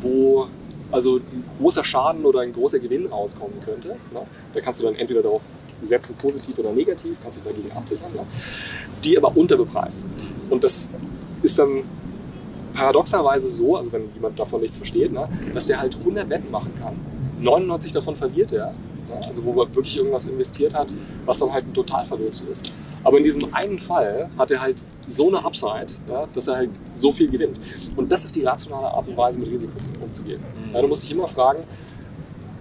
[0.00, 0.46] wo
[0.92, 3.88] also ein großer Schaden oder ein großer Gewinn rauskommen könnte.
[4.12, 4.20] Ne?
[4.54, 5.42] Da kannst du dann entweder darauf
[5.80, 8.22] setzen, positiv oder negativ, kannst dich dagegen absichern, ne?
[9.04, 10.26] die aber unterbepreist sind.
[10.50, 10.90] Und das
[11.42, 11.82] ist dann
[12.74, 16.72] paradoxerweise so, also wenn jemand davon nichts versteht, ne, dass der halt 100 Wetten machen
[16.78, 16.94] kann,
[17.40, 18.66] 99 davon verliert er,
[19.08, 20.92] ne, also wo er wirklich irgendwas investiert hat,
[21.24, 22.72] was dann halt ein Totalverlust ist.
[23.02, 26.70] Aber in diesem einen Fall hat er halt so eine Upside, ja, dass er halt
[26.94, 27.58] so viel gewinnt.
[27.94, 30.42] Und das ist die rationale Art und Weise, mit Risiko umzugehen.
[30.72, 31.60] Ja, du musst dich immer fragen,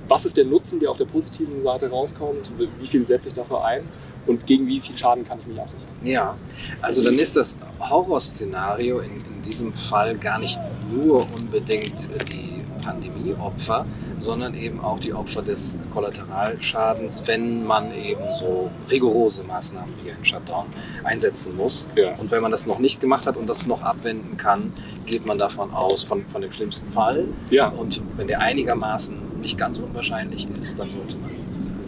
[0.08, 3.63] was ist der Nutzen, der auf der positiven Seite rauskommt, wie viel setze ich dafür
[3.63, 3.84] ein
[4.28, 5.88] und gegen wie viel Schaden kann ich mich absichern.
[6.04, 6.36] Ja,
[6.82, 10.60] also dann ist das Horrorszenario in, in diesem Fall gar nicht
[10.91, 13.86] nur unbedingt die Pandemieopfer,
[14.20, 20.24] sondern eben auch die Opfer des Kollateralschadens, wenn man eben so rigorose Maßnahmen wie ein
[20.24, 20.65] Shutdown
[21.04, 21.88] einsetzen muss.
[21.96, 22.15] Ja.
[22.15, 24.72] Und wenn man das noch nicht gemacht hat und das noch abwenden kann,
[25.06, 27.26] geht man davon aus, von, von dem schlimmsten Fall.
[27.50, 29.15] Ja, Und wenn der einigermaßen
[29.46, 31.30] nicht ganz unwahrscheinlich ist, dann sollte man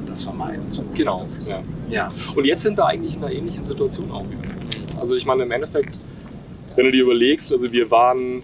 [0.06, 0.72] das vermeiden.
[0.72, 1.24] So, genau.
[1.24, 1.64] Ist, Ja.
[1.90, 2.12] ja.
[2.36, 5.00] Und jetzt sind wir eigentlich in einer ähnlichen Situation auch wieder.
[5.00, 6.00] Also ich meine, im Endeffekt,
[6.76, 8.44] wenn du dir überlegst, also wir waren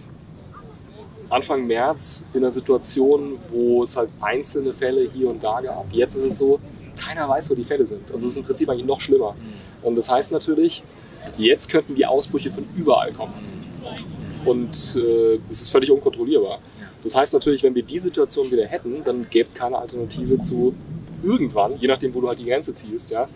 [1.30, 5.86] Anfang März in einer Situation, wo es halt einzelne Fälle hier und da gab.
[5.92, 6.58] Jetzt ist es so,
[6.96, 8.10] keiner weiß, wo die Fälle sind.
[8.10, 9.36] Also es ist im Prinzip eigentlich noch schlimmer.
[9.82, 10.82] Und das heißt natürlich,
[11.38, 13.34] jetzt könnten die Ausbrüche von überall kommen.
[14.44, 16.58] Und äh, es ist völlig unkontrollierbar.
[17.04, 20.74] Das heißt natürlich, wenn wir die Situation wieder hätten, dann gäbe es keine Alternative zu
[21.22, 23.28] irgendwann, je nachdem, wo du halt die Grenze ziehst, ja,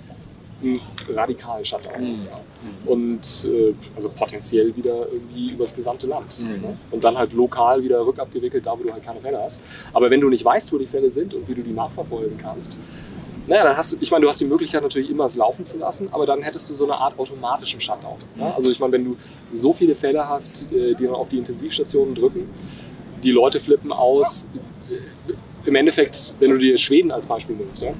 [0.62, 0.80] einen
[1.14, 2.00] radikalen Shutdown.
[2.00, 2.26] Mhm.
[2.26, 2.40] Ja.
[2.86, 6.38] Und äh, also potenziell wieder irgendwie übers gesamte Land.
[6.40, 6.62] Mhm.
[6.62, 6.76] Ne?
[6.90, 9.60] Und dann halt lokal wieder rückabgewickelt, da wo du halt keine Fälle hast.
[9.92, 12.76] Aber wenn du nicht weißt, wo die Fälle sind und wie du die nachverfolgen kannst,
[13.46, 15.78] naja, dann hast du, ich meine, du hast die Möglichkeit natürlich immer es laufen zu
[15.78, 18.18] lassen, aber dann hättest du so eine Art automatischen Shutdown.
[18.36, 18.52] Ja?
[18.54, 19.16] Also ich meine, wenn du
[19.52, 22.50] so viele Fälle hast, äh, die dann auf die Intensivstationen drücken,
[23.22, 24.46] die Leute flippen aus.
[25.64, 27.92] Im Endeffekt, wenn du dir Schweden als Beispiel nimmst, ja?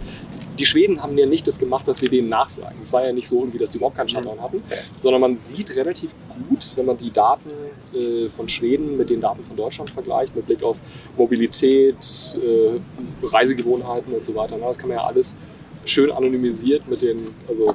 [0.59, 2.79] die Schweden haben ja nicht das gemacht, was wir denen nachsagen.
[2.83, 4.63] Es war ja nicht so irgendwie, dass die überhaupt keinen Shutdown hatten,
[4.99, 6.15] sondern man sieht relativ
[6.49, 7.51] gut, wenn man die Daten
[7.95, 10.81] äh, von Schweden mit den Daten von Deutschland vergleicht, mit Blick auf
[11.17, 11.97] Mobilität,
[12.43, 12.81] äh,
[13.25, 14.57] Reisegewohnheiten und so weiter.
[14.59, 15.37] Na, das kann man ja alles
[15.85, 17.75] schön anonymisiert mit den also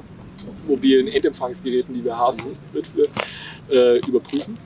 [0.68, 2.84] mobilen Endempfangsgeräten, die wir haben, mit,
[3.70, 4.58] äh, überprüfen.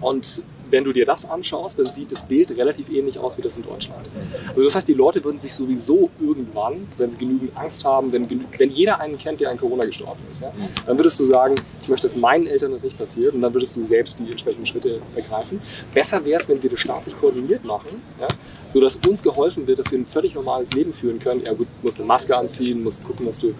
[0.00, 3.56] Und wenn du dir das anschaust, dann sieht das Bild relativ ähnlich aus wie das
[3.56, 4.10] in Deutschland.
[4.48, 8.28] Also das heißt, die Leute würden sich sowieso irgendwann, wenn sie genügend Angst haben, wenn,
[8.58, 10.52] wenn jeder einen kennt, der an Corona gestorben ist, ja,
[10.86, 13.76] dann würdest du sagen, ich möchte, dass meinen Eltern das nicht passiert und dann würdest
[13.76, 15.60] du selbst die entsprechenden Schritte ergreifen.
[15.94, 18.28] Besser wäre es, wenn wir das staatlich koordiniert machen, ja,
[18.68, 21.42] sodass uns geholfen wird, dass wir ein völlig normales Leben führen können.
[21.44, 23.54] Ja gut, du musst eine Maske anziehen, musst gucken, dass du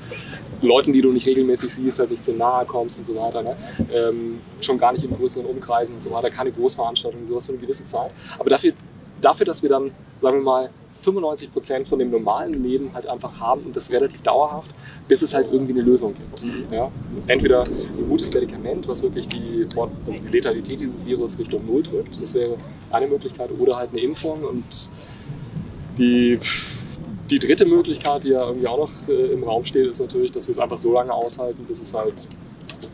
[0.62, 3.42] Leuten, die du nicht regelmäßig siehst, halt nicht zu nahe kommst und so weiter.
[3.42, 3.56] Ne?
[3.92, 7.60] Ähm, schon gar nicht in größeren Umkreisen und so weiter, keine Großveranstaltungen, sowas für eine
[7.60, 8.10] gewisse Zeit.
[8.38, 8.72] Aber dafür,
[9.20, 10.70] dafür dass wir dann, sagen wir mal,
[11.02, 14.70] 95 Prozent von dem normalen Leben halt einfach haben und das relativ dauerhaft,
[15.08, 16.44] bis es halt irgendwie eine Lösung gibt.
[16.70, 16.90] Ja?
[17.26, 22.20] Entweder ein gutes Medikament, was wirklich die, also die Letalität dieses Virus Richtung Null drückt,
[22.20, 22.56] das wäre
[22.90, 24.90] eine Möglichkeit, oder halt eine Impfung und
[25.96, 26.38] die,
[27.30, 30.46] die dritte Möglichkeit, die ja irgendwie auch noch äh, im Raum steht, ist natürlich, dass
[30.48, 32.28] wir es einfach so lange aushalten, bis es halt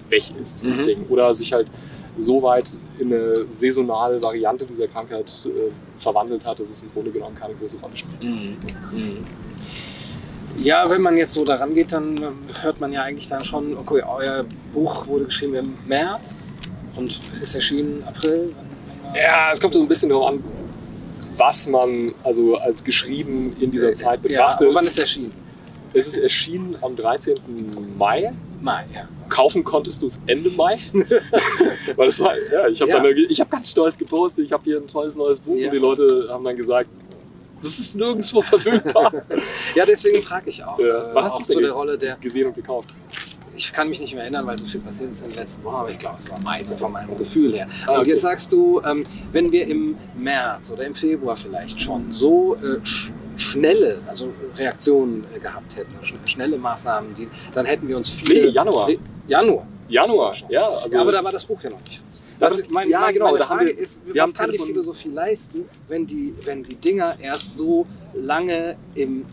[0.08, 0.86] weg ist, dieses Mhm.
[0.86, 1.06] Ding.
[1.08, 1.68] Oder sich halt
[2.18, 7.10] so weit in eine saisonale Variante dieser Krankheit äh, verwandelt hat, dass es im Grunde
[7.10, 8.22] genommen keine große Rolle spielt.
[8.22, 8.56] Mhm.
[8.92, 9.26] Mhm.
[10.62, 13.76] Ja, wenn man jetzt so daran geht, dann ähm, hört man ja eigentlich dann schon,
[13.76, 16.50] okay, euer Buch wurde geschrieben im März
[16.96, 18.54] und ist erschienen im April.
[19.14, 20.44] Ja, es kommt so ein bisschen darauf an,
[21.36, 24.66] was man also als geschrieben in dieser Zeit Ja, betrachtet.
[24.68, 25.32] aber wann ist es erschienen?
[25.92, 27.36] es ist erschienen am 13.
[27.98, 28.32] Mai.
[28.60, 29.08] Mai, ja.
[29.28, 30.78] Kaufen konntest du es Ende Mai.
[31.96, 33.00] Weil das war, ja, ich habe Ja.
[33.00, 35.66] dann ich habe ganz stolz gepostet, ich habe hier ein tolles neues Buch Ja.
[35.68, 36.88] und die Leute haben dann gesagt,
[37.62, 39.12] das ist nirgendwo verfügbar.
[39.74, 40.78] Ja, deswegen frage ich auch.
[40.78, 41.12] Ja.
[41.12, 42.16] Äh, hast auch du's zu denn der Rolle der.
[42.16, 42.88] Gesehen und gekauft.
[43.58, 45.76] Ich kann mich nicht mehr erinnern, weil so viel passiert ist in den letzten Wochen,
[45.76, 47.66] aber ich glaube, es war Mai, so von meinem Gefühl her.
[47.86, 48.10] Ah, Und okay.
[48.10, 52.76] jetzt sagst du, ähm, wenn wir im März oder im Februar vielleicht schon so äh,
[53.36, 58.46] schnelle, also Reaktionen äh, gehabt hätten, schn schnelle Maßnahmen, die, dann hätten wir uns viele.
[58.46, 58.90] Nee, Januar.
[59.28, 59.66] Januar.
[59.88, 60.68] Januar, ja.
[60.68, 62.00] Also ja, aber da war das Buch ja noch nicht.
[62.38, 64.46] Da Was, das- mein, ja, mein, genau, Meine Frage wir- ist, wir was haben kann
[64.50, 69.24] die Telefon- Philosophie leisten, wenn die, wenn die Dinger erst so lange im,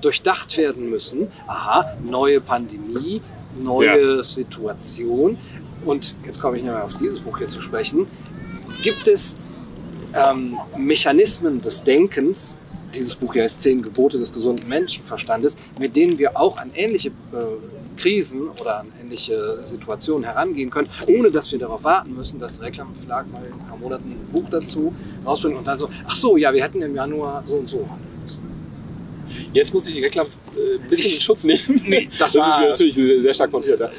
[0.00, 1.28] durchdacht werden müssen?
[1.46, 3.22] Aha, neue Pandemie,
[3.58, 4.22] neue ja.
[4.22, 5.38] Situation.
[5.84, 8.06] Und jetzt komme ich nochmal auf dieses Buch hier zu sprechen.
[8.82, 9.36] Gibt es
[10.14, 12.58] ähm, Mechanismen des Denkens,
[12.94, 17.08] dieses Buch hier heißt Zehn Gebote des gesunden Menschenverstandes, mit denen wir auch an ähnliche
[17.08, 22.58] äh, Krisen oder an ähnliche Situationen herangehen können, ohne dass wir darauf warten müssen, dass
[22.58, 26.16] der Reklamverlag mal in ein paar Monaten ein Buch dazu rausbringt und dann so, ach
[26.16, 28.50] so, ja, wir hätten im Januar so und so handeln müssen.
[29.52, 30.26] Jetzt muss ich die Reklam
[30.56, 31.82] äh, ein bisschen in Schutz nehmen.
[31.86, 33.80] Nee, das, das ist natürlich sehr stark montiert.
[33.80, 33.90] Ja.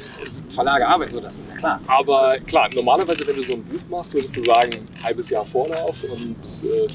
[0.48, 1.80] Verlage arbeiten so, das ist ja klar.
[1.86, 5.44] Aber klar, normalerweise, wenn du so ein Buch machst, würdest du sagen, ein halbes Jahr
[5.44, 6.86] Vorlauf und äh,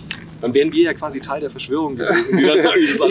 [0.42, 2.40] dann wären wir ja quasi Teil der Verschwörung gewesen.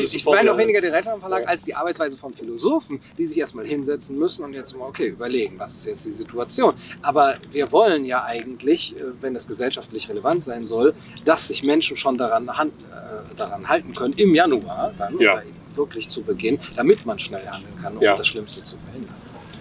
[0.04, 1.48] ich ich meine auch weniger den Rechnungsverlag ja.
[1.48, 5.58] als die Arbeitsweise von Philosophen, die sich erstmal hinsetzen müssen und jetzt mal, okay, überlegen,
[5.58, 6.74] was ist jetzt die Situation.
[7.02, 11.96] Aber wir wollen ja eigentlich, äh, wenn es gesellschaftlich relevant sein soll, dass sich Menschen
[11.96, 15.42] schon daran, hand, äh, daran halten können, im Januar dann ja.
[15.70, 18.14] wirklich zu Beginn, damit man schnell handeln kann, um ja.
[18.14, 19.14] das Schlimmste zu verhindern.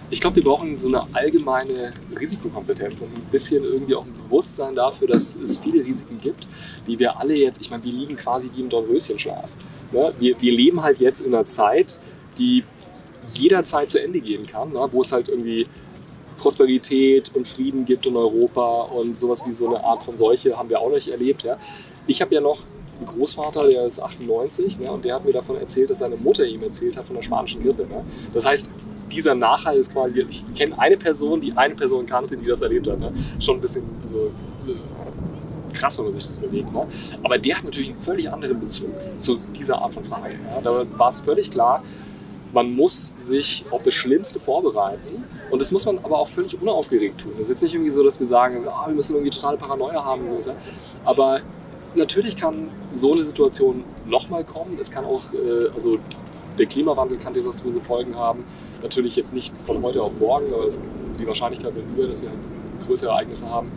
[0.08, 4.74] Ich glaube, wir brauchen so eine allgemeine Risikokompetenz und ein bisschen irgendwie auch ein Bewusstsein
[4.74, 6.46] dafür, dass es viele Risiken gibt,
[6.86, 9.54] die wir alle jetzt, ich meine, wir liegen quasi wie im Dornröschenschlaf.
[9.92, 10.12] Ne?
[10.18, 12.00] Wir, wir leben halt jetzt in einer Zeit,
[12.38, 12.64] die
[13.32, 14.88] jederzeit zu Ende gehen kann, ne?
[14.90, 15.66] wo es halt irgendwie
[16.36, 20.68] Prosperität und Frieden gibt in Europa und sowas wie so eine Art von Seuche haben
[20.68, 21.44] wir auch nicht erlebt.
[21.44, 21.58] Ja?
[22.06, 22.62] Ich habe ja noch
[22.98, 24.90] einen Großvater, der ist 98 ne?
[24.90, 27.62] und der hat mir davon erzählt, dass seine Mutter ihm erzählt hat von der spanischen
[27.62, 27.86] Grippe.
[27.86, 28.04] Ne?
[28.32, 28.70] Das heißt,
[29.16, 32.86] dieser Nachhall ist quasi, ich kenne eine Person, die eine Person kannte, die das erlebt
[32.86, 32.98] hat.
[32.98, 33.12] Ne?
[33.40, 34.30] Schon ein bisschen also,
[35.72, 36.72] krass, wenn man sich das überlegt.
[36.72, 36.86] Ne?
[37.22, 40.34] Aber der hat natürlich einen völlig anderen Bezug zu dieser Art von Frage.
[40.34, 40.60] Ja?
[40.60, 41.82] Da war es völlig klar,
[42.52, 47.20] man muss sich auf das Schlimmste vorbereiten und das muss man aber auch völlig unaufgeregt
[47.20, 47.32] tun.
[47.34, 50.02] Es ist jetzt nicht irgendwie so, dass wir sagen, oh, wir müssen irgendwie totale Paranoia
[50.04, 50.28] haben.
[50.40, 50.52] So,
[51.04, 51.40] aber
[51.94, 54.78] natürlich kann so eine Situation nochmal kommen.
[54.80, 55.98] Es kann auch, äh, also
[56.58, 58.44] der Klimawandel kann desaströse Folgen haben.
[58.82, 62.22] Natürlich jetzt nicht von heute auf morgen, aber es, also die Wahrscheinlichkeit wird höher, dass
[62.22, 62.38] wir halt
[62.86, 63.68] größere Ereignisse haben.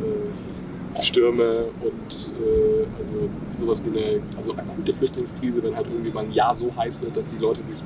[0.00, 0.52] Äh,
[1.00, 3.12] Stürme und äh, also
[3.54, 7.16] sowas wie eine also akute Flüchtlingskrise, wenn halt irgendwie mal ein Jahr so heiß wird,
[7.16, 7.76] dass die Leute sich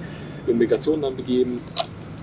[0.46, 1.61] in Migration dann begeben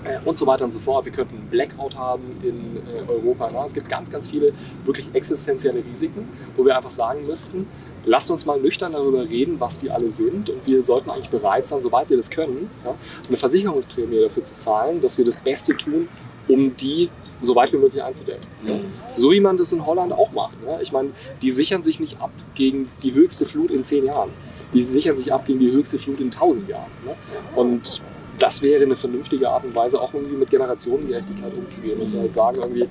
[0.03, 1.05] äh, und so weiter und so fort.
[1.05, 3.49] Wir könnten einen Blackout haben in äh, Europa.
[3.65, 4.53] Es gibt ganz, ganz viele
[4.85, 7.67] wirklich existenzielle Risiken, wo wir einfach sagen müssten,
[8.05, 10.49] lasst uns mal nüchtern darüber reden, was die alle sind.
[10.49, 12.95] Und wir sollten eigentlich bereit sein, soweit wir das können, ja,
[13.27, 16.07] eine Versicherungsprämie dafür zu zahlen, dass wir das Beste tun,
[16.47, 17.09] um die
[17.41, 18.47] so weit wie möglich einzudecken.
[18.65, 18.79] Ja.
[19.13, 20.55] So wie man das in Holland auch macht.
[20.65, 20.79] Ja.
[20.81, 21.11] Ich meine,
[21.41, 24.29] die sichern sich nicht ab gegen die höchste Flut in zehn Jahren.
[24.73, 26.91] Die sichern sich ab gegen die höchste Flut in tausend Jahren.
[27.05, 27.15] Ne?
[27.55, 28.01] Und
[28.39, 31.99] das wäre eine vernünftige Art und Weise, auch irgendwie mit Generationengerechtigkeit umzugehen.
[31.99, 32.87] Dass wir halt sagen, irgendwie,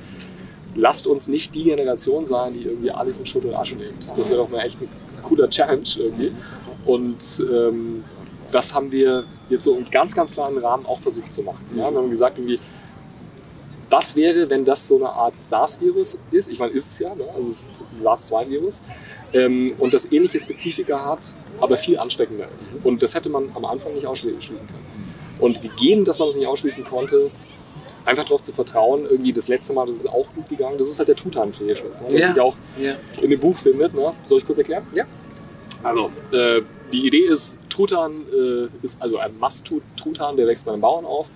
[0.74, 4.08] lasst uns nicht die Generation sein, die irgendwie alles in Schutt und Asche legt.
[4.16, 4.88] Das wäre doch mal echt ein
[5.22, 6.32] cooler Challenge irgendwie.
[6.85, 8.04] Und ähm,
[8.50, 11.64] das haben wir jetzt so im ganz, ganz kleinen Rahmen auch versucht zu machen.
[11.74, 11.90] Ja?
[11.90, 12.58] Wir haben gesagt, irgendwie,
[13.90, 16.50] was wäre, wenn das so eine Art SARS-Virus ist?
[16.50, 17.24] Ich meine, ist es ja, ne?
[17.35, 18.82] also es ist ein SARS-2-Virus.
[19.35, 22.72] Ähm, und das ähnliche Spezifika hat, aber viel ansteckender ist.
[22.82, 25.14] Und das hätte man am Anfang nicht ausschließen können.
[25.38, 27.30] Und gegeben, dass man das nicht ausschließen konnte,
[28.04, 30.98] einfach darauf zu vertrauen, irgendwie das letzte Mal, das ist auch gut gegangen, das ist
[30.98, 32.28] halt der Tutan-Fehlschluss, ne, den ja.
[32.28, 32.94] sich auch ja.
[33.20, 33.94] in dem Buch findet.
[33.94, 34.12] Ne?
[34.24, 34.86] Soll ich kurz erklären?
[34.94, 35.04] Ja.
[35.82, 36.62] Also, äh,
[36.92, 41.30] die Idee ist, Truthahn äh, ist also ein Mast-Truthahn, der wächst bei einem Bauern auf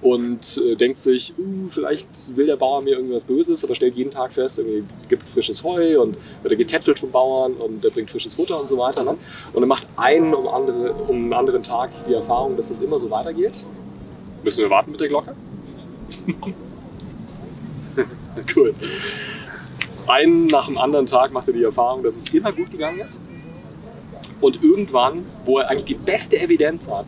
[0.00, 4.10] und äh, denkt sich, uh, vielleicht will der Bauer mir irgendwas Böses oder stellt jeden
[4.10, 4.64] Tag fest, er
[5.08, 8.68] gibt frisches Heu und wird er getätschelt vom Bauern und der bringt frisches Futter und
[8.68, 9.04] so weiter.
[9.04, 9.16] Ne?
[9.52, 12.98] Und er macht einen um, andere, um einen anderen Tag die Erfahrung, dass das immer
[12.98, 13.64] so weitergeht.
[14.42, 15.36] Müssen wir warten mit der Glocke?
[18.56, 18.74] cool.
[20.06, 23.20] Einen nach dem anderen Tag macht er die Erfahrung, dass es immer gut gegangen ist.
[24.40, 27.06] Und irgendwann, wo er eigentlich die beste Evidenz hat,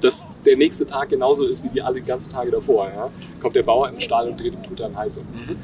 [0.00, 3.62] dass der nächste Tag genauso ist wie die alle ganzen Tage davor, ja, kommt der
[3.62, 5.24] Bauer in den Stall und dreht dem Tutor an Heizung.
[5.32, 5.56] Mhm.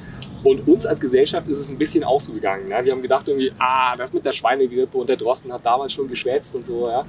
[0.45, 2.69] Und uns als Gesellschaft ist es ein bisschen auch so gegangen.
[2.69, 2.85] Ja.
[2.85, 6.09] Wir haben gedacht irgendwie, ah, das mit der Schweinegrippe und der Drosten hat damals schon
[6.09, 6.89] geschwätzt und so.
[6.89, 7.05] Ja,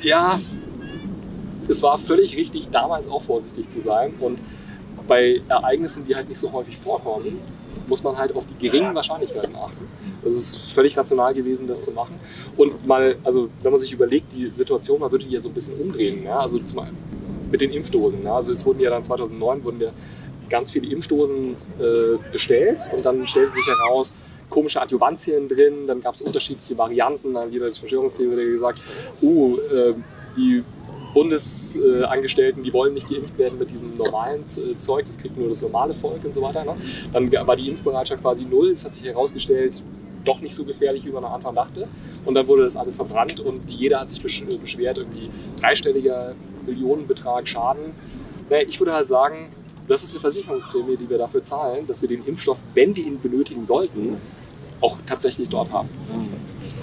[0.00, 0.40] ja
[1.70, 4.14] es war völlig richtig, damals auch vorsichtig zu sein.
[4.20, 4.42] Und
[5.06, 7.38] bei Ereignissen, die halt nicht so häufig vorkommen,
[7.86, 9.88] muss man halt auf die geringen Wahrscheinlichkeiten achten.
[10.24, 12.20] Es ist völlig rational gewesen, das zu machen.
[12.56, 15.54] Und mal, also wenn man sich überlegt, die Situation, man würde die ja so ein
[15.54, 16.24] bisschen umdrehen.
[16.24, 16.40] Ja?
[16.40, 16.60] Also
[17.50, 18.24] mit den Impfdosen.
[18.24, 18.34] Ja?
[18.34, 19.90] Also es wurden ja dann 2009 wurden ja
[20.48, 24.12] ganz viele Impfdosen äh, bestellt und dann stellte sich heraus,
[24.48, 28.82] komische Adjuvantien drin, dann gab es unterschiedliche Varianten, dann hat jeder Verschwörungstheorie gesagt,
[29.22, 29.94] uh, äh,
[30.36, 30.64] die
[31.12, 35.94] Bundesangestellten, die wollen nicht geimpft werden mit diesem normalen Zeug, das kriegt nur das normale
[35.94, 36.64] Volk und so weiter.
[36.64, 36.76] Ne?
[37.12, 38.70] Dann war die Impfbereitschaft quasi null.
[38.70, 39.82] Es hat sich herausgestellt,
[40.24, 41.88] doch nicht so gefährlich, wie man am Anfang dachte.
[42.24, 46.34] Und dann wurde das alles verbrannt und jeder hat sich beschwert, irgendwie dreistelliger
[46.66, 47.92] Millionenbetrag Schaden.
[48.48, 49.48] Naja, ich würde halt sagen,
[49.88, 53.20] das ist eine Versicherungsprämie, die wir dafür zahlen, dass wir den Impfstoff, wenn wir ihn
[53.20, 54.18] benötigen sollten,
[54.80, 55.88] auch tatsächlich dort haben.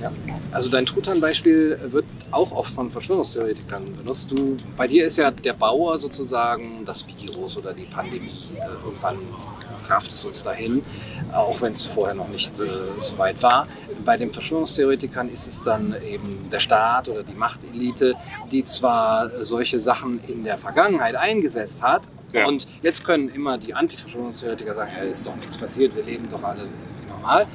[0.01, 0.11] Ja.
[0.51, 4.29] Also dein Truthahn-Beispiel wird auch oft von Verschwörungstheoretikern benutzt.
[4.31, 8.49] Du, bei dir ist ja der Bauer sozusagen das Virus oder die Pandemie.
[8.55, 9.17] Äh, irgendwann
[9.87, 10.83] rafft es uns dahin,
[11.33, 12.65] auch wenn es vorher noch nicht äh,
[13.01, 13.67] so weit war.
[14.03, 18.15] Bei den Verschwörungstheoretikern ist es dann eben der Staat oder die Machtelite,
[18.51, 22.01] die zwar solche Sachen in der Vergangenheit eingesetzt hat,
[22.33, 22.45] Ja.
[22.45, 26.43] und jetzt können immer die Anti-Verschwörungstheoretiker sagen, ja, ist doch nichts passiert, wir leben doch
[26.43, 26.67] alle
[27.09, 27.47] normal.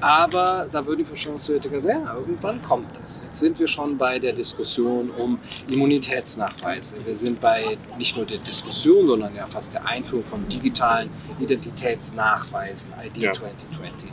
[0.00, 3.22] Aber da würden die Verschwörungstheoretiker sagen, ja, irgendwann kommt das.
[3.24, 5.38] Jetzt sind wir schon bei der Diskussion um
[5.70, 6.96] Immunitätsnachweise.
[7.04, 12.90] Wir sind bei nicht nur der Diskussion, sondern ja fast der Einführung von digitalen Identitätsnachweisen,
[13.04, 13.32] ID Ja.
[13.32, 14.10] 2020,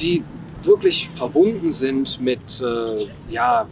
[0.00, 0.22] die
[0.62, 3.66] wirklich verbunden sind mit, äh, ja,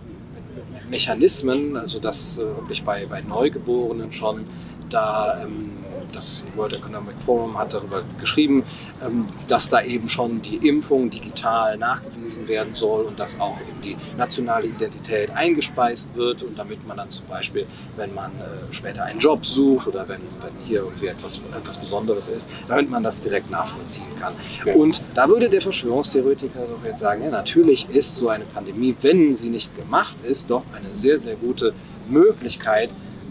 [0.75, 4.45] mit Mechanismen, also dass äh, wirklich bei, bei Neugeborenen schon
[4.91, 5.71] da ähm,
[6.15, 8.65] das World Economic Forum hat darüber geschrieben,
[9.05, 13.83] ähm, dass da eben schon die Impfung digital nachgewiesen werden soll und das auch in
[13.83, 19.05] die nationale Identität eingespeist wird und damit man dann zum Beispiel, wenn man äh, später
[19.05, 23.21] einen Job sucht oder wenn, wenn hier irgendwie etwas, etwas Besonderes ist, damit man das
[23.21, 24.35] direkt nachvollziehen kann.
[24.65, 24.75] Ja.
[24.75, 29.37] Und da würde der Verschwörungstheoretiker doch jetzt sagen, ja, natürlich ist so eine Pandemie, wenn
[29.37, 31.75] sie nicht gemacht ist, doch eine sehr, sehr gute
[32.09, 32.91] Möglichkeit,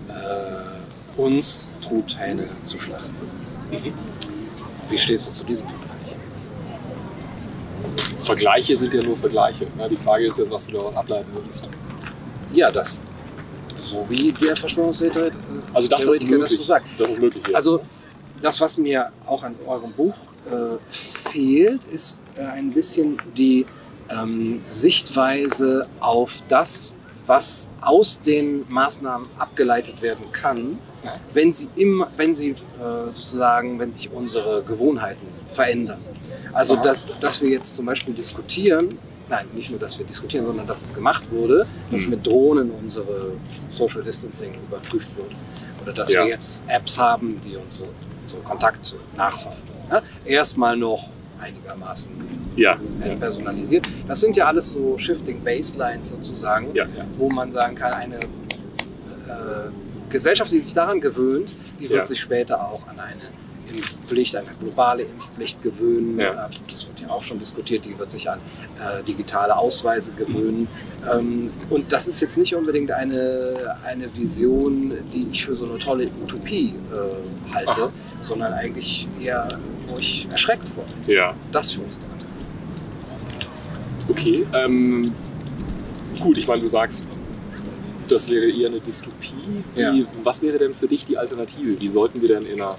[0.10, 3.16] äh, uns Truthähne zu schlachten.
[4.90, 5.90] Wie stehst du zu diesem Vergleich?
[8.18, 9.68] Vergleiche sind ja nur Vergleiche.
[9.78, 9.90] Ne?
[9.90, 11.68] Die Frage ist jetzt, was du daraus ableiten würdest.
[12.54, 13.02] Ja, das
[13.84, 15.36] so wie der Verschwörungstheoretiker
[15.74, 16.40] Also das ist möglich.
[16.40, 16.86] das so sagt.
[16.98, 17.44] Das ist möglich.
[17.48, 17.56] Ja.
[17.56, 17.82] Also
[18.42, 20.16] das, was mir auch an eurem Buch
[20.50, 23.66] äh, fehlt, ist äh, ein bisschen die
[24.10, 26.94] ähm, Sichtweise auf das,
[27.26, 30.78] was aus den Maßnahmen abgeleitet werden kann,
[31.34, 32.56] wenn sie immer, wenn sie äh,
[33.14, 36.00] sozusagen, wenn sich unsere Gewohnheiten verändern.
[36.54, 38.98] Also dass, dass wir jetzt zum Beispiel diskutieren,
[39.30, 42.10] nein, nicht nur, dass wir diskutieren, sondern dass es gemacht wurde, dass Hm.
[42.12, 43.32] mit Drohnen unsere
[43.70, 45.32] Social Distancing überprüft wird.
[45.82, 46.24] Oder dass Ja.
[46.24, 47.90] wir jetzt Apps haben, die unsere,
[48.22, 49.74] unsere Kontakte nachverfolgen.
[49.90, 50.02] Ja?
[50.26, 51.10] Erstmal noch
[51.44, 52.12] einigermaßen
[52.56, 52.78] ja.
[53.04, 53.88] äh, personalisiert.
[54.08, 56.68] Das sind ja alles so Shifting Baselines sozusagen,
[57.18, 59.70] wo man sagen kann, eine äh,
[60.10, 63.24] Gesellschaft, die sich daran gewöhnt, die wird sich später auch an eine
[63.70, 66.20] Impfpflicht, eine globale Impfpflicht gewöhnen.
[66.20, 66.46] Ja.
[66.46, 68.40] Äh, Das wird ja auch schon diskutiert, die wird sich an
[68.80, 70.68] äh, digitale Ausweise gewöhnen.
[71.12, 75.80] Ähm, und das ist jetzt nicht unbedingt eine, eine Vision, die ich für so eine
[75.80, 77.94] tolle Utopie äh, halte, Aha.
[78.22, 81.34] sondern eigentlich eher, wo ich erschreckt vor ja.
[81.52, 82.14] dass wir uns daran
[84.10, 84.46] Okay.
[84.54, 85.14] Ähm,
[86.20, 87.06] gut, ich meine, du sagst,
[88.08, 89.34] das wäre eher eine Dystopie.
[89.76, 89.94] Wie, Ja.
[90.24, 91.80] Was wäre denn für dich die Alternative?
[91.80, 92.78] Wie sollten wir denn in einer,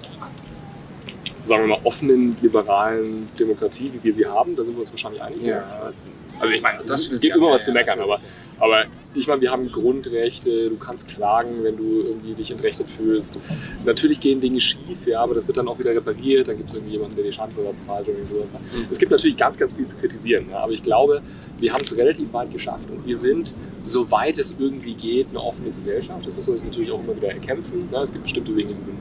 [1.45, 5.21] sagen wir mal, offenen, liberalen Demokratie, wie wir sie haben, da sind wir uns wahrscheinlich
[5.21, 5.41] einig.
[5.43, 5.91] Ja.
[6.39, 8.19] Also ich meine, es gibt immer was zu meckern, aber,
[8.59, 13.37] aber ich meine, wir haben Grundrechte, du kannst klagen, wenn du irgendwie dich entrechtet fühlst.
[13.85, 16.75] Natürlich gehen Dinge schief, ja, aber das wird dann auch wieder repariert, dann gibt es
[16.75, 18.51] irgendwie jemanden, der die Schadensersatz zahlt oder sowas.
[18.51, 18.87] Mhm.
[18.91, 21.21] Es gibt natürlich ganz, ganz viel zu kritisieren, ja, aber ich glaube,
[21.57, 23.53] wir haben es relativ weit geschafft und wir sind,
[23.83, 26.25] soweit es irgendwie geht, eine offene Gesellschaft.
[26.25, 27.89] Das müssen wir uns natürlich auch immer wieder erkämpfen.
[27.89, 27.99] Ne?
[27.99, 28.97] Es gibt bestimmte Dinge, die sind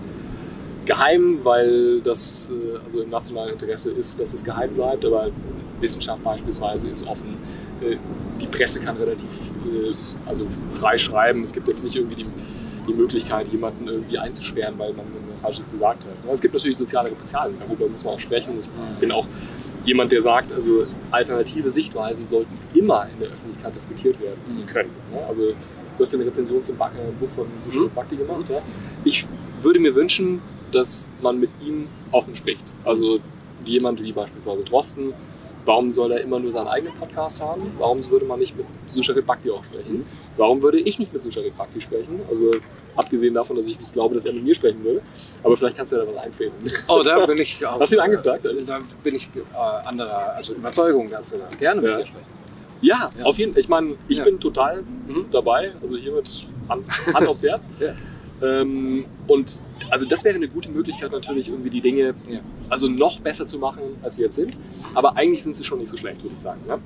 [0.86, 5.30] geheim, weil das äh, also im nationalen Interesse ist, dass es geheim bleibt, aber
[5.80, 7.36] Wissenschaft beispielsweise ist offen.
[7.80, 7.96] Äh,
[8.40, 9.94] Die Presse kann relativ äh,
[10.26, 11.42] also frei schreiben.
[11.42, 12.26] Es gibt jetzt nicht irgendwie die,
[12.88, 16.14] die Möglichkeit, jemanden irgendwie einzusperren, weil man irgendwas Falsches gesagt hat.
[16.32, 18.58] Es gibt natürlich soziale Repressalien, darüber müssen wir auch sprechen.
[18.60, 19.26] Ich bin auch
[19.84, 24.66] jemand, der sagt, also alternative Sichtweisen sollten immer in der Öffentlichkeit diskutiert werden Mhm.
[24.66, 24.90] können.
[25.12, 25.20] ne?
[25.26, 25.54] Also du
[26.02, 27.90] hast ja eine Rezension zum Buch von Sushil Mhm.
[27.94, 28.50] Bhakti gemacht.
[29.04, 29.26] Ich
[29.62, 30.40] würde mir wünschen,
[30.72, 32.64] dass man mit ihm offen spricht.
[32.84, 33.18] Also
[33.64, 35.12] jemand wie beispielsweise Drosten,
[35.64, 37.62] warum soll er immer nur seinen eigenen Podcast haben?
[37.78, 40.04] Warum würde man nicht mit Susharit Bhakti auch sprechen?
[40.36, 42.20] Warum würde ich nicht mit Susharit Bhakti sprechen?
[42.28, 42.56] Also
[42.96, 45.00] abgesehen davon, dass ich nicht glaube, dass er mit mir sprechen würde.
[45.42, 46.52] Aber vielleicht kannst du ja da was einfällen.
[46.88, 47.80] Oh, da bin ich auch.
[47.80, 48.44] Hast du ihn angefragt?
[48.44, 51.96] Da bin ich äh, anderer, also Überzeugung, dass du da gerne mit Ja.
[51.98, 52.26] dir sprechen.
[52.82, 53.24] Ja, Ja.
[53.24, 53.60] auf jeden Fall.
[53.60, 54.24] Ich meine, ich Ja.
[54.24, 55.26] bin total Mhm.
[55.32, 55.72] dabei.
[55.80, 56.84] Also hiermit Hand,
[57.14, 57.70] Hand aufs Herz.
[57.80, 57.94] Ja.
[58.44, 62.40] Ähm, und also das wäre eine gute Möglichkeit natürlich irgendwie die Dinge Ja.
[62.68, 64.56] also noch besser zu machen, als sie jetzt sind.
[64.94, 66.60] Aber eigentlich sind sie schon nicht so schlecht, würde ich sagen.
[66.66, 66.78] Ne?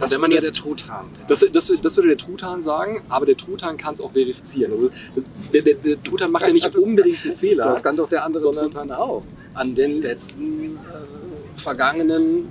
[0.00, 1.06] Das wenn man jetzt- der Truthahn.
[1.28, 4.72] Das, das, das würde der Truthahn sagen, aber der Truthahn kann es auch verifizieren.
[4.72, 4.90] Also
[5.52, 7.64] der, der, der Truthahn macht ja nicht unbedingt einen Fehler.
[7.66, 9.22] Das kann doch der andere Sondern- Truthahn auch.
[9.54, 12.46] An den letzten äh, vergangenen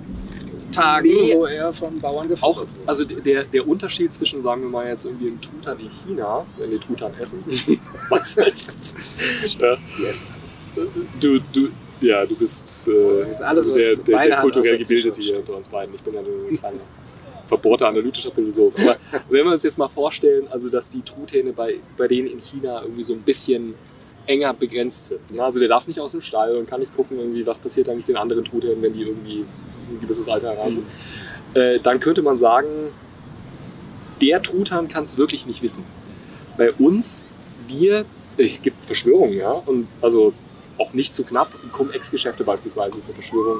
[0.72, 1.34] Tagen, Nee.
[1.34, 2.68] wo er von Bauern Auch, gefüttert wurde.
[2.86, 6.70] also der, der Unterschied zwischen, sagen wir mal jetzt irgendwie einem Truthahn in China, wenn
[6.70, 7.42] die Truthahn essen,
[8.10, 9.60] weiß nicht.
[9.60, 10.26] Ja, Die essen
[10.76, 10.86] alles.
[11.20, 11.68] du, du,
[12.00, 15.20] ja, du bist äh, Das ist alles, der, was der, der Hand kulturell der Gebildete
[15.20, 15.94] hier unter uns beiden.
[15.94, 16.80] Ich bin ja nur ein kleiner
[17.48, 18.74] verbohrter analytischer Philosoph.
[18.78, 18.96] Aber
[19.30, 22.82] wenn wir uns jetzt mal vorstellen, also dass die Truthähne bei, bei denen in China
[22.82, 23.74] irgendwie so ein bisschen
[24.28, 25.40] enger begrenzt sind.
[25.40, 28.04] Also der darf nicht aus dem Stall und kann nicht gucken, irgendwie, was passiert eigentlich
[28.04, 29.44] den anderen Truthähnen, wenn die irgendwie
[29.90, 30.86] ein gewisses Alter erreichen.
[31.54, 32.68] Äh, dann könnte man sagen,
[34.20, 35.84] der Truthahn kann es wirklich nicht wissen.
[36.56, 37.24] Bei uns,
[37.66, 38.04] wir,
[38.36, 40.32] es gibt Verschwörungen, ja, und also
[40.78, 43.58] auch nicht zu knapp, Cum-Ex-Geschäfte beispielsweise ist eine Verschwörung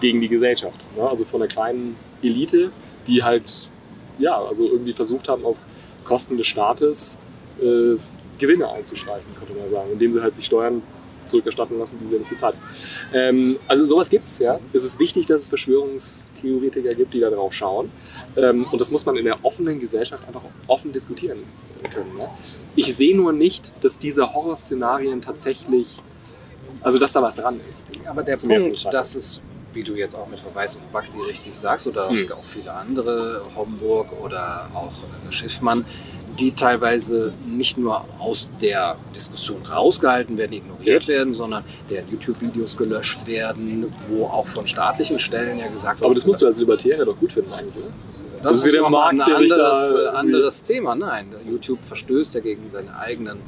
[0.00, 0.86] gegen die Gesellschaft.
[0.96, 1.08] Ne?
[1.08, 2.70] Also von einer kleinen Elite,
[3.06, 3.68] die halt,
[4.18, 5.58] ja, also irgendwie versucht haben, auf
[6.04, 7.18] Kosten des Staates
[7.60, 7.96] äh,
[8.38, 10.82] Gewinne einzustreichen, könnte man sagen, indem sie halt sich Steuern
[11.26, 12.64] zurückerstatten lassen, die sie nicht gezahlt haben.
[13.12, 14.58] Ähm, also sowas gibt's, ja.
[14.72, 17.90] Es ist wichtig, dass es Verschwörungstheoretiker gibt, die da drauf schauen.
[18.36, 21.44] Ähm, und das muss man in der offenen Gesellschaft einfach offen diskutieren
[21.94, 22.12] können.
[22.18, 22.30] Ja?
[22.76, 25.98] Ich sehe nur nicht, dass diese Horrorszenarien tatsächlich,
[26.80, 27.84] also dass da was dran ist.
[28.06, 29.42] Aber der Punkt, dass es,
[29.74, 32.32] wie du jetzt auch mit Verweis auf Bakti richtig sagst, oder Hm.
[32.32, 34.92] auch viele andere, Homburg oder auch
[35.28, 35.84] äh, Schiffmann,
[36.38, 43.18] die teilweise nicht nur aus der Diskussion rausgehalten werden, ignoriert werden, sondern deren YouTube-Videos gelöscht
[43.26, 47.04] werden, wo auch von staatlichen Stellen ja gesagt wird, Aber das musst du als Libertärer
[47.04, 47.92] doch gut finden eigentlich, oder?
[48.40, 50.94] Das Das ist ist der nochmal ein da anderes, äh, irgendwie- anderes Thema.
[50.94, 53.38] Nein, YouTube verstößt ja gegen seine eigenen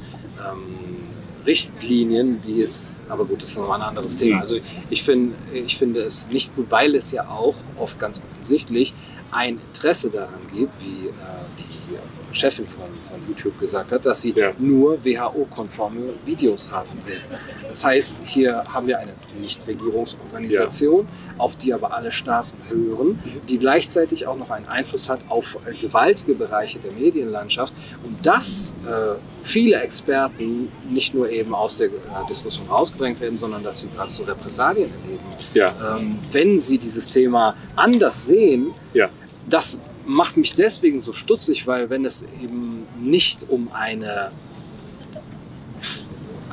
[0.45, 0.97] ähm,
[1.45, 4.35] Richtlinien, die es, aber gut, das ist nochmal ein anderes Thema.
[4.35, 4.41] Mhm.
[4.41, 4.57] Also
[4.89, 8.93] ich, find, ich finde es nicht gut, weil es ja auch oft ganz offensichtlich
[9.31, 11.11] ein Interesse daran gibt, wie äh,
[11.57, 11.95] die
[12.33, 14.51] Chefin von, von YouTube gesagt hat, dass sie Ja.
[14.57, 17.21] nur WHO-konforme Videos haben will.
[17.67, 21.07] Das heißt, hier haben wir eine Nichtregierungsorganisation,
[21.37, 23.19] auf die aber alle Staaten hören,
[23.49, 27.73] die gleichzeitig auch noch einen Einfluss hat auf äh, gewaltige Bereiche der Medienlandschaft
[28.03, 31.91] und dass äh, viele Experten nicht nur eben aus der äh,
[32.29, 35.23] Diskussion rausgedrängt werden, sondern dass sie gerade so Repressalien erleben.
[35.53, 35.97] Ja.
[35.97, 39.09] Ähm, wenn sie dieses Thema anders sehen, Ja.
[39.49, 39.77] das
[40.11, 44.31] macht mich deswegen so stutzig, weil wenn es eben nicht um eine,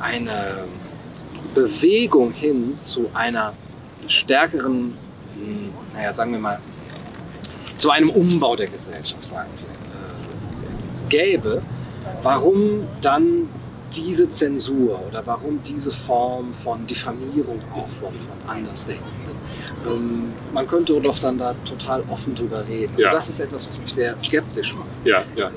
[0.01, 0.65] eine
[1.53, 3.53] Bewegung hin zu einer
[4.07, 4.97] stärkeren,
[5.35, 6.59] hm, naja, sagen wir mal,
[7.77, 11.61] zu einem Umbau der Gesellschaft, sagen wir, äh, gäbe,
[12.23, 13.49] warum dann
[13.95, 19.35] diese Zensur oder warum diese Form von Diffamierung auch von, von Andersdenkenden?
[19.87, 22.93] Ähm, man könnte doch dann da total offen drüber reden.
[22.97, 23.07] Ja.
[23.07, 24.87] Also das ist etwas, was mich sehr skeptisch macht.
[25.05, 25.51] Ja, ja.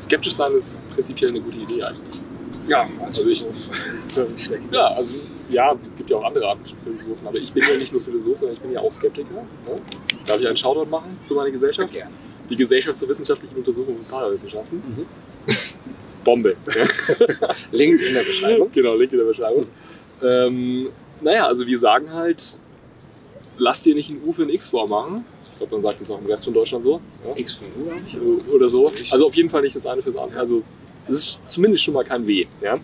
[0.00, 2.20] Skeptisch sein ist prinzipiell eine gute Idee eigentlich.
[2.66, 3.44] Ja, Also ich-
[4.08, 4.72] so schlecht.
[4.72, 5.14] Ja, also
[5.48, 8.38] ja, gibt ja auch andere Arten von Philosophen, aber ich bin ja nicht nur Philosoph,
[8.38, 9.30] sondern ich bin ja auch Skeptiker.
[9.34, 9.42] Ne?
[10.26, 11.92] Darf ich einen Shoutout machen für meine Gesellschaft?
[11.92, 12.10] Gerne.
[12.48, 14.78] Die Gesellschaft zur wissenschaftlichen Untersuchung von Parawissenschaften.
[15.46, 15.52] Mhm.
[16.30, 16.56] Bombe.
[17.72, 18.70] Link in der Beschreibung.
[18.72, 19.64] Genau, Link in der Beschreibung.
[20.22, 22.58] Ähm, naja, also wir sagen halt,
[23.58, 25.24] lass dir nicht ein U für ein X vormachen.
[25.52, 27.00] Ich glaube, man sagt das auch im Rest von Deutschland so.
[27.26, 27.36] Ja?
[27.36, 28.52] X für U, habe ich.
[28.54, 28.92] Oder so.
[29.10, 30.38] Also auf jeden Fall nicht das eine fürs andere.
[30.38, 30.62] Also
[31.08, 32.46] es ist zumindest schon mal kein W.
[32.62, 32.78] Ja?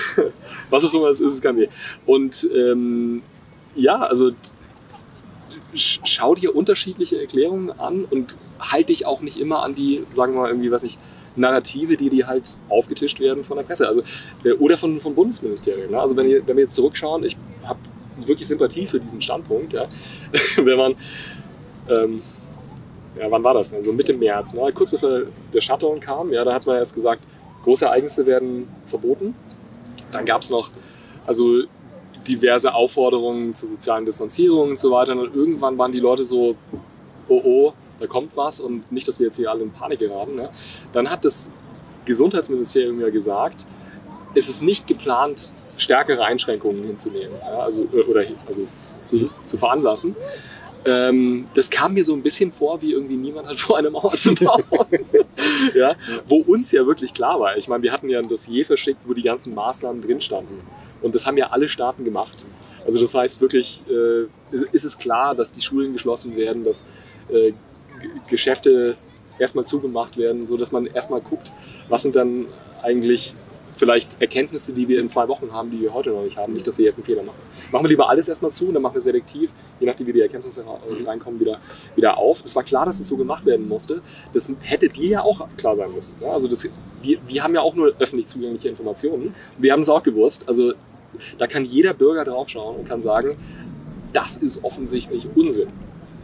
[0.70, 1.68] Was auch immer es ist, ist kein W.
[2.04, 3.22] Und ähm,
[3.74, 4.32] ja, also
[5.74, 10.34] sch- schau dir unterschiedliche Erklärungen an und halt dich auch nicht immer an die, sagen
[10.34, 10.98] wir mal, irgendwie, was ich,
[11.36, 13.86] Narrative, die dir halt aufgetischt werden von der Presse.
[13.86, 14.02] Also,
[14.44, 15.90] äh, oder von, vom Bundesministerium.
[15.90, 16.00] Ne?
[16.00, 17.78] Also wenn, ihr, wenn wir jetzt zurückschauen, ich habe
[18.24, 19.86] wirklich Sympathie für diesen Standpunkt, ja?
[20.56, 20.94] wenn man
[21.88, 22.22] ähm,
[23.18, 23.82] ja, wann war das denn?
[23.82, 24.72] So Mitte März, ne?
[24.72, 25.22] kurz bevor
[25.52, 27.22] der Shutdown kam, ja, da hat man erst gesagt,
[27.62, 29.34] große Ereignisse werden verboten.
[30.12, 30.70] Dann gab es noch
[31.26, 31.62] also
[32.26, 35.12] diverse Aufforderungen zur sozialen Distanzierung und so weiter.
[35.12, 36.56] Und irgendwann waren die Leute so,
[37.28, 40.36] oh oh, da kommt was und nicht, dass wir jetzt hier alle in Panik geraten.
[40.36, 40.50] Ne?
[40.92, 41.50] Dann hat das
[42.04, 43.66] Gesundheitsministerium ja gesagt,
[44.34, 47.58] es ist nicht geplant, stärkere Einschränkungen hinzunehmen, ja?
[47.58, 48.66] also, äh, oder also
[49.06, 50.16] zu, zu veranlassen.
[50.84, 54.16] Ähm, das kam mir so ein bisschen vor, wie irgendwie niemand hat vor, eine Mauer
[54.16, 54.64] zu bauen.
[55.74, 55.96] ja?
[56.28, 57.56] Wo uns ja wirklich klar war.
[57.56, 60.60] Ich meine, wir hatten ja ein Dossier verschickt, wo die ganzen Maßnahmen drin standen.
[61.02, 62.44] Und das haben ja alle Staaten gemacht.
[62.86, 66.84] Also das heißt wirklich, äh, ist es klar, dass die Schulen geschlossen werden, dass
[67.28, 67.52] äh,
[68.28, 68.96] Geschäfte
[69.38, 71.52] erstmal zugemacht werden, so dass man erstmal guckt,
[71.88, 72.46] was sind dann
[72.82, 73.34] eigentlich
[73.72, 76.54] vielleicht Erkenntnisse, die wir in zwei Wochen haben, die wir heute noch nicht haben.
[76.54, 77.36] Nicht, dass wir jetzt einen Fehler machen.
[77.70, 80.22] Machen wir lieber alles erstmal zu und dann machen wir selektiv, je nachdem wie die
[80.22, 81.58] Erkenntnisse ra- reinkommen, wieder,
[81.94, 82.42] wieder auf.
[82.42, 84.00] Es war klar, dass es so gemacht werden musste.
[84.32, 86.14] Das hätte dir ja auch klar sein müssen.
[86.22, 86.28] Ja?
[86.32, 86.66] Also das,
[87.02, 89.34] wir, wir haben ja auch nur öffentlich zugängliche Informationen.
[89.58, 90.44] Wir haben es auch gewusst.
[90.46, 90.72] Also
[91.36, 93.36] da kann jeder Bürger draufschauen und kann sagen,
[94.14, 95.68] das ist offensichtlich Unsinn.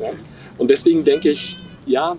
[0.03, 0.11] Ja?
[0.59, 2.17] Und deswegen denke ich, ja,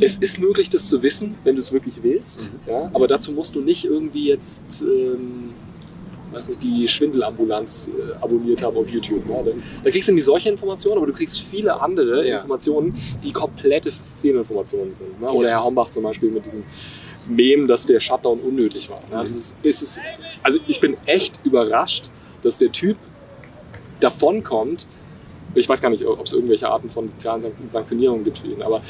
[0.00, 2.50] es ist möglich, das zu wissen, wenn du es wirklich willst.
[2.66, 2.70] Mhm.
[2.72, 2.90] Ja?
[2.92, 5.54] Aber dazu musst du nicht irgendwie jetzt ähm,
[6.34, 9.26] weiß nicht, die Schwindelambulanz äh, abonniert haben auf YouTube.
[9.26, 9.42] Ne?
[9.44, 9.50] Da,
[9.84, 12.36] da kriegst du nämlich solche Informationen, aber du kriegst viele andere Ja.
[12.36, 15.20] Informationen, die komplette Fehlinformationen sind.
[15.20, 15.30] Ne?
[15.30, 15.54] Oder Ja.
[15.56, 16.64] Herr Hombach zum Beispiel mit diesem
[17.28, 19.00] Mem, dass der Shutdown unnötig war.
[19.10, 19.16] Ne?
[19.16, 19.22] Mhm.
[19.22, 20.00] Das ist, ist es,
[20.42, 22.10] also ich bin echt überrascht,
[22.42, 22.96] dass der Typ
[24.00, 24.86] davonkommt.
[25.54, 28.62] Ich weiß gar nicht, ob es irgendwelche Arten von sozialen Sank- Sanktionierungen gibt für ihn,
[28.62, 28.82] aber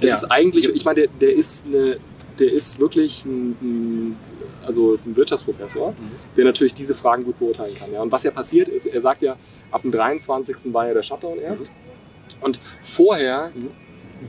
[0.00, 0.80] es Ja, ist eigentlich, gibt's.
[0.80, 1.98] ich meine, der, der ist eine,
[2.38, 4.16] der ist wirklich ein, ein,
[4.64, 5.94] also ein Wirtschaftsprofessor,
[6.36, 7.92] der natürlich diese Fragen gut beurteilen kann.
[7.92, 8.00] Ja.
[8.02, 9.36] Und was ja passiert ist, er sagt ja,
[9.70, 10.72] ab dem 23.
[10.72, 11.70] war ja der Shutdown erst.
[12.40, 13.68] Und vorher Mhm.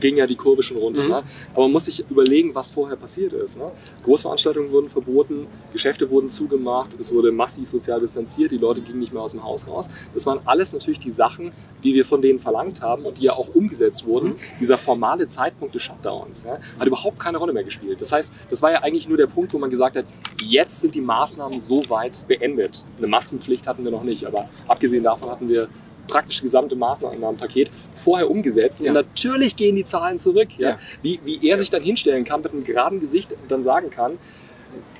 [0.00, 1.02] Ging ja die Kurve schon runter.
[1.02, 1.08] Mhm.
[1.08, 1.22] Ne?
[1.54, 3.56] Aber man muss sich überlegen, was vorher passiert ist.
[3.56, 3.70] Ne?
[4.04, 9.12] Großveranstaltungen wurden verboten, Geschäfte wurden zugemacht, es wurde massiv sozial distanziert, die Leute gingen nicht
[9.12, 9.88] mehr aus dem Haus raus.
[10.14, 11.52] Das waren alles natürlich die Sachen,
[11.84, 14.30] die wir von denen verlangt haben und die ja auch umgesetzt wurden.
[14.30, 14.36] Mhm.
[14.60, 18.00] Dieser formale Zeitpunkt des Shutdowns ja, hat überhaupt keine Rolle mehr gespielt.
[18.00, 20.04] Das heißt, das war ja eigentlich nur der Punkt, wo man gesagt hat,
[20.42, 22.84] jetzt sind die Maßnahmen so weit beendet.
[22.98, 25.68] Eine Maskenpflicht hatten wir noch nicht, aber abgesehen davon hatten wir
[26.06, 28.80] praktisch gesamte Maßnahmenpaket vorher umgesetzt.
[28.80, 28.88] Ja.
[28.88, 30.48] Und natürlich gehen die Zahlen zurück.
[30.58, 30.70] Ja?
[30.70, 30.78] Ja.
[31.02, 34.18] Wie, wie er sich dann hinstellen kann mit einem geraden Gesicht und dann sagen kann,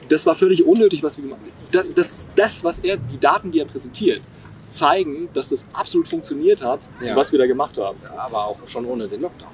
[0.09, 1.41] das war völlig unnötig, was wir gemacht
[1.75, 1.95] haben.
[1.95, 4.23] Das, das, was er, die Daten, die er präsentiert,
[4.69, 7.15] zeigen, dass das absolut funktioniert hat, Ja.
[7.17, 7.99] was wir da gemacht haben.
[8.17, 9.51] Aber auch schon ohne den Lockdown.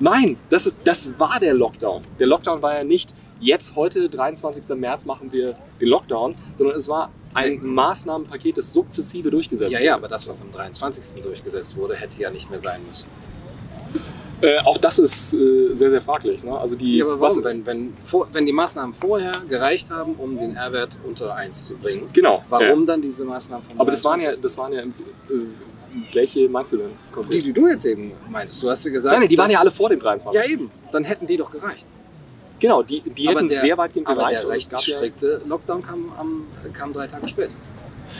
[0.00, 2.02] Nein, das, ist, das war der Lockdown.
[2.18, 4.76] Der Lockdown war ja nicht, jetzt heute, 23.
[4.76, 9.86] März, machen wir den Lockdown, sondern es war ein Maßnahmenpaket, das sukzessive durchgesetzt Ja, wurde.
[9.86, 11.22] ja, aber das, was am 23.
[11.22, 13.06] durchgesetzt wurde, hätte ja nicht mehr sein müssen.
[14.40, 16.42] Äh, auch das ist äh, sehr, sehr fraglich.
[16.44, 16.56] Ne?
[16.58, 17.36] Also die, Ja, aber warum?
[17.38, 21.64] was, Wenn, wenn, vor, wenn die Maßnahmen vorher gereicht haben, um den R-Wert unter 1
[21.66, 22.44] zu bringen, genau.
[22.48, 22.86] warum Ja.
[22.86, 24.42] dann diese Maßnahmen vom Aber das waren ja, 23.?
[24.42, 26.88] das waren ja, äh, welche meinst du denn?
[26.88, 27.44] Die, konkret?
[27.46, 28.62] die du jetzt eben meintest.
[28.62, 29.12] Du hast ja gesagt.
[29.12, 30.42] Nein, nein, die waren dass- ja alle vor dem 23.
[30.44, 30.70] Ja, eben.
[30.92, 31.86] Dann hätten die doch gereicht.
[32.64, 34.38] Genau, die, die Aber hätten der- sehr weitgehend Aber gereicht.
[34.38, 37.52] der und es recht gab ja- strikte Lockdown kam, am, kam drei Tage später.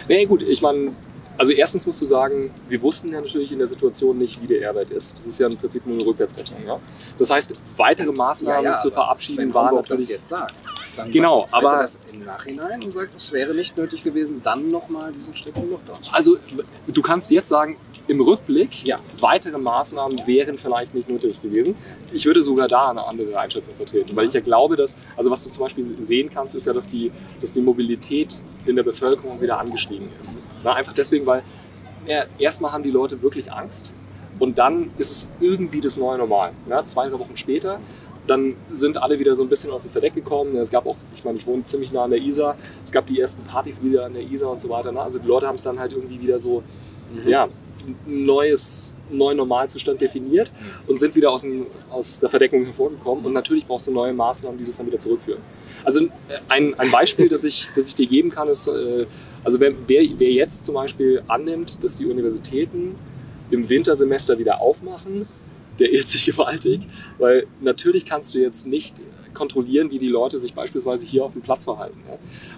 [0.06, 0.92] Nee, gut, ich meine,
[1.38, 4.60] also erstens musst du sagen, wir wussten ja natürlich in der Situation nicht, wie der
[4.60, 5.16] R-Wert ist.
[5.16, 6.58] Das ist ja im Prinzip nur eine Rückwärtsrechnung.
[6.66, 6.78] Ja?
[7.18, 10.02] Das heißt, weitere Maßnahmen zu aber verabschieden wenn waren natürlich.
[10.08, 10.54] das jetzt sagt,
[10.94, 14.42] dann Genau, sagt, aber- er das im Nachhinein und sagt, es wäre nicht nötig gewesen,
[14.44, 16.14] dann nochmal diesen strikten Lockdown zu machen.
[16.14, 16.36] Also,
[16.86, 19.00] du kannst jetzt sagen, im Rückblick, Ja.
[19.20, 21.74] weitere Maßnahmen wären vielleicht nicht nötig gewesen.
[22.12, 25.42] Ich würde sogar da eine andere Einschätzung vertreten, weil ich ja glaube, dass, also was
[25.42, 29.40] du zum Beispiel sehen kannst, ist ja, dass die, dass die Mobilität in der Bevölkerung
[29.40, 30.38] wieder angestiegen ist.
[30.62, 31.42] Na, einfach deswegen, weil
[32.06, 33.92] ja, erstmal haben die Leute wirklich Angst
[34.38, 36.52] und dann ist es irgendwie das neue Normal.
[36.68, 37.80] Ja, zwei, drei Wochen später,
[38.26, 40.56] dann sind alle wieder so ein bisschen aus dem Verdeck gekommen.
[40.56, 43.18] Es gab auch, ich meine, ich wohne ziemlich nah an der Isar, es gab die
[43.20, 44.94] ersten Partys wieder an der Isar und so weiter.
[44.98, 46.62] Also die Leute haben es dann halt irgendwie wieder so
[47.12, 47.28] Mhm.
[47.28, 47.48] ja,
[48.06, 50.52] neues, neuen Normalzustand definiert
[50.86, 53.24] und sind wieder aus, dem, aus der Verdeckung hervorgekommen.
[53.24, 55.40] Und natürlich brauchst du neue Maßnahmen, die das dann wieder zurückführen.
[55.84, 56.08] Also äh,
[56.48, 59.06] ein, ein Beispiel, das ich, das ich dir geben kann, ist, äh,
[59.42, 62.94] also wer, wer, wer jetzt zum Beispiel annimmt, dass die Universitäten
[63.50, 65.28] im Wintersemester wieder aufmachen,
[65.78, 66.82] der irrt sich gewaltig,
[67.18, 68.94] weil natürlich kannst du jetzt nicht
[69.34, 72.00] kontrollieren, wie die Leute sich beispielsweise hier auf dem Platz verhalten.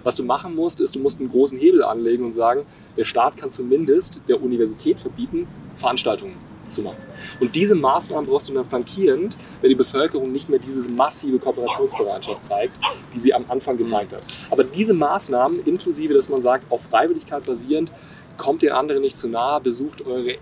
[0.03, 2.65] Was du machen musst, ist, du musst einen großen Hebel anlegen und sagen,
[2.95, 6.35] der Staat kann zumindest der Universität verbieten, Veranstaltungen
[6.67, 6.97] zu machen.
[7.39, 12.43] Und diese Maßnahmen brauchst du dann flankierend, wenn die Bevölkerung nicht mehr diese massive Kooperationsbereitschaft
[12.43, 12.79] zeigt,
[13.13, 14.23] die sie am Anfang gezeigt hat.
[14.49, 17.91] Aber diese Maßnahmen, inklusive, dass man sagt, auf Freiwilligkeit basierend,
[18.37, 20.37] kommt den anderen nicht zu nahe, besucht eure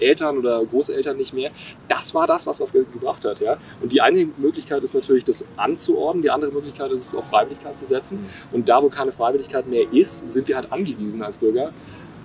[0.00, 1.50] Eltern oder Großeltern nicht mehr.
[1.88, 3.40] Das war das, was was ge- gebracht hat.
[3.40, 3.58] Ja?
[3.80, 6.22] Und die eine Möglichkeit ist natürlich, das anzuordnen.
[6.22, 8.26] Die andere Möglichkeit ist es, auf Freiwilligkeit zu setzen.
[8.52, 11.72] Und da, wo keine Freiwilligkeit mehr ist, sind wir halt angewiesen als Bürger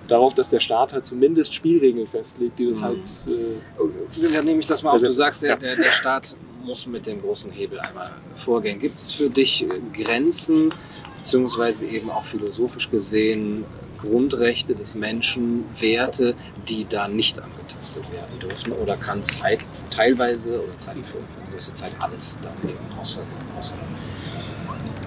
[0.08, 2.84] darauf, dass der Staat halt zumindest Spielregeln festlegt, die das Mhm.
[2.84, 2.98] halt.
[3.26, 4.94] Äh, Dann nehme ich das mal auf.
[4.94, 5.56] Also, Du sagst, der, ja.
[5.56, 8.78] der, der Staat muss mit dem großen Hebel einmal vorgehen.
[8.78, 10.72] Gibt es für dich äh, Grenzen,
[11.18, 13.64] beziehungsweise eben auch philosophisch gesehen
[13.96, 16.34] Grundrechte des Menschen, Werte,
[16.68, 18.72] die da nicht angetastet werden dürfen?
[18.72, 23.22] Oder kann Zeit teilweise oder Zeit für, eine gewisse Zeit alles dann eben außer,
[23.58, 23.74] außer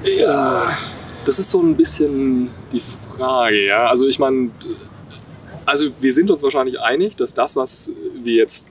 [0.04, 0.78] ja,
[1.26, 3.88] das ist so ein bisschen die Frage, ja.
[3.88, 4.52] Also ich meine,
[5.66, 7.92] also wir sind uns wahrscheinlich einig, dass das, was
[8.24, 8.64] wir jetzt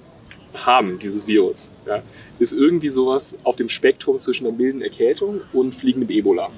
[0.54, 2.02] haben, dieses Virus, ja,
[2.38, 6.48] ist irgendwie sowas auf dem Spektrum zwischen einer milden Erkältung und fliegendem Ebola.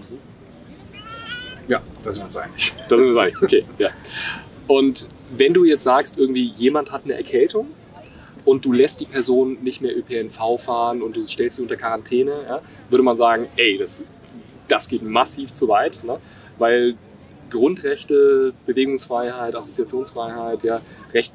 [1.71, 2.73] Ja, da sind wir uns einig.
[2.89, 3.43] Da sind wir uns einig.
[3.43, 3.91] Okay, ja.
[4.66, 7.68] Und wenn du jetzt sagst, irgendwie jemand hat eine Erkältung
[8.45, 12.33] und du lässt die Person nicht mehr ÖPNV fahren und du stellst sie unter Quarantäne,
[12.49, 14.03] ja, würde man sagen, ey, das,
[14.66, 16.18] das geht massiv zu weit, ne?
[16.59, 16.97] weil
[17.51, 20.81] Grundrechte, Bewegungsfreiheit, Assoziationsfreiheit, ja,
[21.14, 21.33] Recht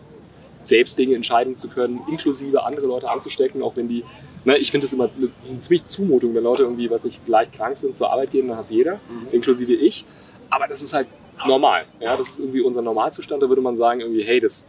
[0.63, 4.03] selbst Dinge entscheiden zu können, inklusive andere Leute anzustecken, auch wenn die,
[4.43, 7.53] ne, ich finde es immer eine, eine ziemlich Zumutung, wenn Leute irgendwie, was ich leicht
[7.53, 9.27] krank sind, zur Arbeit gehen, dann hat es jeder, mhm.
[9.31, 10.05] inklusive ich.
[10.55, 11.07] Aber das ist halt
[11.45, 11.83] normal.
[11.99, 13.43] Ja, das ist irgendwie unser Normalzustand.
[13.43, 14.63] Da würde man sagen, irgendwie, hey, das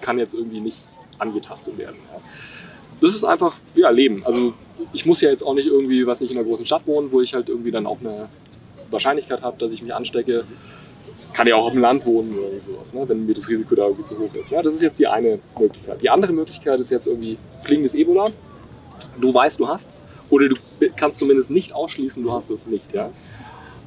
[0.00, 0.78] kann jetzt irgendwie nicht
[1.18, 1.96] angetastet werden.
[2.12, 2.20] Ja.
[3.00, 4.24] Das ist einfach, ja, Leben.
[4.26, 4.52] Also
[4.92, 7.20] ich muss ja jetzt auch nicht irgendwie, was nicht in einer großen Stadt wohnen, wo
[7.20, 8.28] ich halt irgendwie dann auch eine
[8.90, 10.44] Wahrscheinlichkeit habe, dass ich mich anstecke.
[11.34, 13.08] Kann ja auch auf dem Land wohnen oder sowas, ne?
[13.08, 14.50] wenn mir das Risiko da irgendwie zu hoch ist.
[14.50, 16.02] Ja, das ist jetzt die eine Möglichkeit.
[16.02, 18.24] Die andere Möglichkeit ist jetzt irgendwie fliegendes Ebola.
[19.20, 20.04] Du weißt, du hast es.
[20.30, 20.56] Oder du
[20.96, 22.92] kannst zumindest nicht ausschließen, du hast es nicht.
[22.92, 23.10] Ja?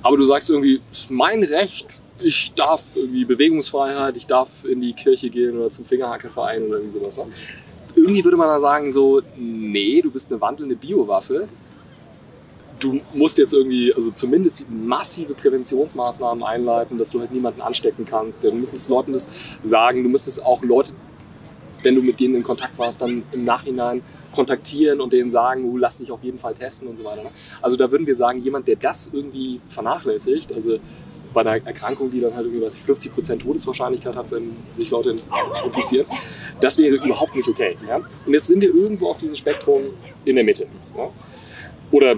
[0.04, 4.94] Aber du sagst irgendwie, ist mein Recht, ich darf irgendwie Bewegungsfreiheit, ich darf in die
[4.94, 7.18] Kirche gehen oder zum Fingerhackelverein oder irgendwie sowas.
[7.18, 7.26] Ne?
[7.96, 11.48] Irgendwie würde man da sagen, so, nee, du bist eine wandelnde Biowaffe.
[12.80, 18.44] Du musst jetzt irgendwie, also zumindest massive Präventionsmaßnahmen einleiten, dass du halt niemanden anstecken kannst.
[18.44, 19.30] Du müsstest Leuten das
[19.62, 20.94] sagen, du müsstest auch Leute,
[21.84, 24.02] wenn du mit denen in Kontakt warst, dann im Nachhinein
[24.34, 27.24] kontaktieren und denen sagen, uh, lass dich auf jeden Fall testen und so weiter.
[27.24, 27.30] Ne?
[27.62, 30.80] Also da würden wir sagen, jemand, der das irgendwie vernachlässigt, also
[31.34, 35.16] bei einer Erkrankung, die dann halt irgendwie, was 50 Prozent Todeswahrscheinlichkeit hat, wenn sich Leute
[35.66, 36.06] infizieren.
[36.60, 37.78] Das wäre überhaupt nicht okay.
[37.88, 37.98] Ja?
[38.26, 39.84] Und jetzt sind wir irgendwo auf diesem Spektrum
[40.26, 40.68] in der Mitte.
[40.98, 41.10] Ja?
[41.92, 42.16] Oder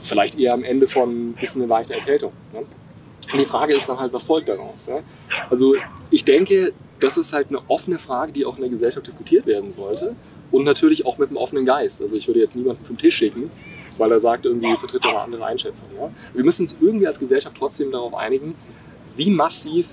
[0.00, 2.32] vielleicht eher am Ende von bisschen eine leichte Erkältung.
[2.52, 2.60] Ja?
[3.32, 4.88] Und die Frage ist dann halt, was folgt daraus?
[5.50, 5.74] Also
[6.10, 9.72] ich denke, das ist halt eine offene Frage, die auch in der Gesellschaft diskutiert werden
[9.72, 10.14] sollte.
[10.50, 12.00] Und natürlich auch mit einem offenen Geist.
[12.00, 13.50] Also ich würde jetzt niemanden vom Tisch schicken,
[13.98, 15.88] weil er sagt, irgendwie vertritt er eine andere Einschätzung.
[15.98, 16.10] Ja?
[16.34, 18.54] Wir müssen uns irgendwie als Gesellschaft trotzdem darauf einigen,
[19.16, 19.88] wie massiv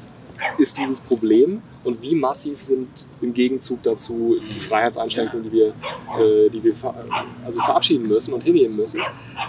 [0.57, 5.67] ist dieses Problem und wie massiv sind im Gegenzug dazu die Freiheitseinschränkungen, die wir,
[6.19, 6.93] äh, die wir ver
[7.45, 9.01] also verabschieden müssen und hinnehmen müssen.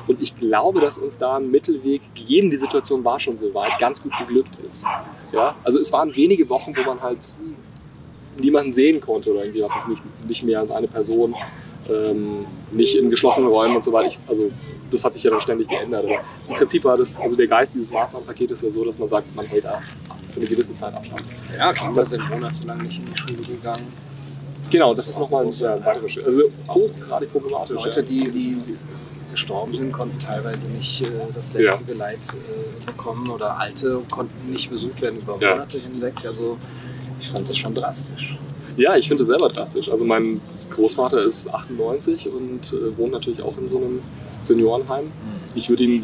[0.06, 3.78] Und ich glaube, dass uns da ein Mittelweg, gegeben die Situation war schon so weit,
[3.78, 4.86] ganz gut geglückt ist.
[5.32, 5.56] Ja?
[5.64, 7.34] Also es waren wenige Wochen, wo man halt
[8.38, 11.34] niemanden sehen konnte oder irgendwie was nicht, nicht mehr als eine Person
[11.88, 14.08] ähm, nicht in geschlossenen Räumen und so weiter.
[14.08, 14.50] Ich, also
[14.90, 16.04] das hat sich ja dann ständig geändert.
[16.04, 19.34] Aber im Prinzip war das, also der Geist dieses Maßnahmenpakets ja so, dass man sagt,
[19.34, 19.64] man hält
[20.30, 21.22] für eine gewisse Zeit Abstand.
[21.56, 23.92] Ja, Kinder sind monatelang nicht in die Schule gegangen.
[24.70, 27.76] Genau, das ist nochmal ein ja, weiteres, also hochgradig problematisch.
[27.76, 28.58] Leute, die, die
[29.30, 31.76] gestorben sind, konnten teilweise nicht äh, das letzte ja.
[31.76, 35.84] Geleit äh, bekommen oder Alte konnten nicht besucht werden über Monate ja.
[35.84, 36.14] hinweg.
[36.24, 36.56] Also
[37.34, 38.36] fand das schon drastisch.
[38.76, 39.88] Ja, ich finde es selber drastisch.
[39.88, 44.00] Also mein Großvater ist 98 und äh, wohnt natürlich auch in so einem
[44.40, 45.06] Seniorenheim.
[45.06, 45.10] Mhm.
[45.54, 46.02] Ich würde ihn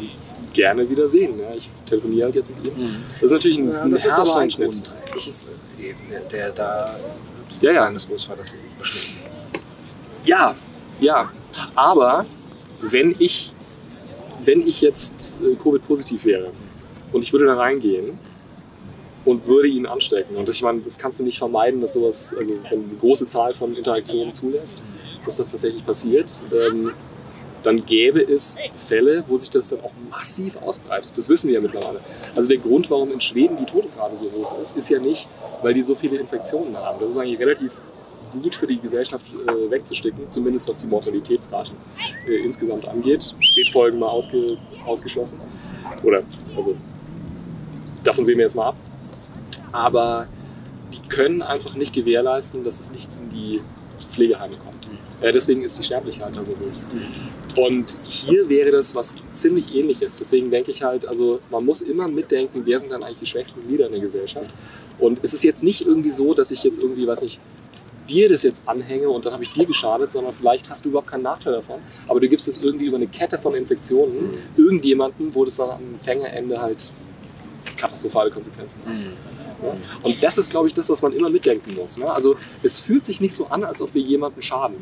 [0.53, 1.39] gerne wieder sehen.
[1.39, 1.53] Ja.
[1.55, 2.77] Ich telefoniere halt jetzt mit ihm.
[2.77, 2.95] Mhm.
[3.15, 4.91] Das ist natürlich ein, ja, ein herber Einschnitt.
[5.13, 5.77] Das ist
[6.09, 6.95] der, der da
[7.61, 7.85] ja, ja.
[7.85, 9.17] deines Großvaters beschnitten.
[10.25, 10.55] Ja,
[10.99, 11.31] ja.
[11.75, 12.25] Aber
[12.81, 13.53] wenn ich,
[14.45, 16.51] wenn ich jetzt äh, Covid-positiv wäre
[17.11, 18.17] und ich würde da reingehen
[19.25, 20.35] und würde ihn anstecken.
[20.35, 23.53] Und ich meine, das kannst du nicht vermeiden, dass sowas, also wenn eine große Zahl
[23.53, 24.79] von Interaktionen zulässt,
[25.25, 26.31] dass das tatsächlich passiert.
[26.51, 26.93] Ähm,
[27.63, 31.11] dann gäbe es Fälle, wo sich das dann auch massiv ausbreitet.
[31.15, 31.99] Das wissen wir ja mittlerweile.
[32.35, 35.27] Also der Grund, warum in Schweden die Todesrate so hoch ist, ist ja nicht,
[35.61, 36.99] weil die so viele Infektionen haben.
[36.99, 37.79] Das ist eigentlich relativ
[38.41, 41.73] gut für die Gesellschaft äh, wegzusticken, zumindest was die Mortalitätsrate
[42.27, 43.35] äh, insgesamt angeht.
[43.39, 44.57] Spätfolgen mal ausge,
[44.87, 45.37] ausgeschlossen.
[46.01, 46.23] Oder,
[46.55, 46.75] also,
[48.03, 48.75] davon sehen wir jetzt mal ab
[49.71, 50.27] aber
[50.93, 53.61] die können einfach nicht gewährleisten, dass es nicht in die
[54.09, 54.71] Pflegeheime kommt.
[55.21, 57.57] Äh, deswegen ist die Sterblichkeit da so hoch.
[57.57, 60.15] Und hier wäre das was ziemlich ähnliches.
[60.15, 63.65] Deswegen denke ich halt, also man muss immer mitdenken, wer sind dann eigentlich die schwächsten
[63.67, 64.49] Glieder in der Gesellschaft.
[64.99, 67.39] Und es ist jetzt nicht irgendwie so, dass ich jetzt irgendwie, was ich
[68.09, 71.09] dir das jetzt anhänge und dann habe ich dir geschadet, sondern vielleicht hast du überhaupt
[71.09, 71.79] keinen Nachteil davon.
[72.07, 74.37] Aber du gibst es irgendwie über eine Kette von Infektionen mhm.
[74.57, 76.91] irgendjemanden, wo das dann am Empfängerende halt
[77.77, 78.93] katastrophale Konsequenzen hat.
[78.93, 79.13] Mhm.
[80.03, 81.97] Und das ist, glaube ich, das, was man immer mitdenken muss.
[81.97, 82.11] Ne?
[82.11, 84.77] Also es fühlt sich nicht so an, als ob wir jemandem schaden.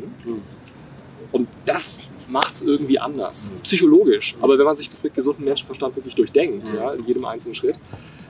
[1.32, 4.36] Und das macht es irgendwie anders, psychologisch.
[4.42, 7.80] Aber wenn man sich das mit gesundem Menschenverstand wirklich durchdenkt, ja, in jedem einzelnen Schritt,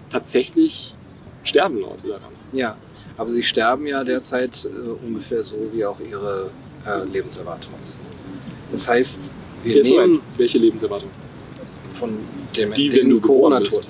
[0.09, 0.95] tatsächlich
[1.43, 2.31] sterben Leute daran.
[2.53, 2.77] Ja,
[3.17, 6.49] aber sie sterben ja derzeit äh, ungefähr so, wie auch ihre
[6.85, 8.01] äh, Lebenserwartung ist.
[8.71, 9.31] Das heißt,
[9.63, 10.11] wir Jetzt nehmen...
[10.11, 11.09] Moment, welche Lebenserwartung?
[11.91, 12.17] Von
[12.55, 13.87] dem Die, wenn du Corona bist.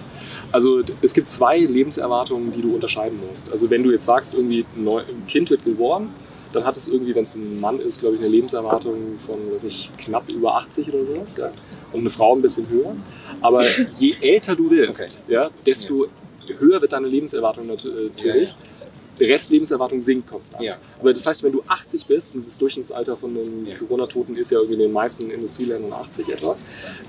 [0.52, 3.52] Also es gibt zwei Lebenserwartungen, die du unterscheiden musst.
[3.52, 6.10] Also wenn du jetzt sagst, irgendwie ein Kind wird geboren,
[6.54, 9.66] dann hat es irgendwie, wenn es ein Mann ist, glaube ich, eine Lebenserwartung von, weiß
[9.66, 11.38] ich, knapp über 80 oder sowas.
[11.38, 11.52] Ja?
[11.93, 12.95] Und eine Frau ein bisschen höher.
[13.41, 13.64] Aber
[14.00, 15.34] je älter du wirst, okay.
[15.34, 16.56] ja, desto ja.
[16.58, 18.50] höher wird deine Lebenserwartung natürlich.
[18.50, 18.56] Ja,
[19.20, 19.28] ja.
[19.28, 20.63] Restlebenserwartung sinkt konstant.
[20.63, 20.78] Ja.
[20.99, 23.76] Aber das heißt, wenn du 80 bist, und das Durchschnittsalter von den ja.
[23.78, 26.57] Corona-Toten ist ja irgendwie in den meisten Industrieländern 80 etwa,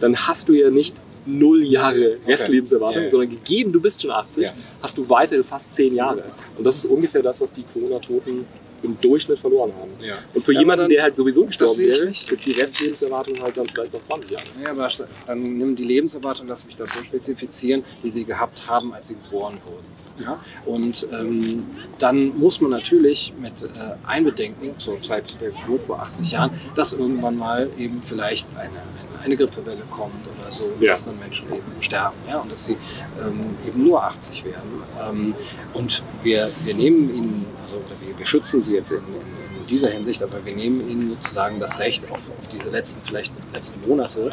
[0.01, 3.11] dann hast du ja nicht null Jahre Restlebenserwartung, okay.
[3.11, 4.49] sondern gegeben, du bist schon 80,
[4.83, 6.25] hast du weitere fast 10 Jahre.
[6.57, 8.47] Und das ist ungefähr das, was die Corona-Toten
[8.83, 9.91] im Durchschnitt verloren haben.
[10.01, 10.19] Ja.
[10.33, 13.69] Und für Ja, jemanden, dann- der halt sowieso gestorben wäre, ist die Restlebenserwartung halt dann
[13.69, 14.45] vielleicht noch 20 Jahre.
[14.63, 14.89] Ja, aber
[15.27, 19.15] dann nimm die Lebenserwartung, lass mich das so spezifizieren, die sie gehabt haben, als sie
[19.15, 19.85] geboren wurden.
[20.21, 20.41] Ja?
[20.67, 21.65] Und ähm,
[21.99, 23.67] dann muss man natürlich mit äh,
[24.07, 29.25] einbedenken, zur Zeit der Geburt vor 80 Jahren, dass irgendwann mal eben vielleicht eine, eine,
[29.25, 30.91] eine Grippewelle kommt oder so, und Ja.
[30.93, 32.39] dass dann Menschen eben sterben ja?
[32.39, 32.77] und dass sie
[33.21, 34.83] ähm, eben nur 80 werden.
[35.09, 35.35] Ähm,
[35.75, 40.21] und wir, wir nehmen ihnen, also wir, wir schützen sie jetzt in, in, dieser Hinsicht,
[40.21, 44.31] aber wir nehmen ihnen sozusagen das Recht auf, auf diese letzten, vielleicht letzten Monate,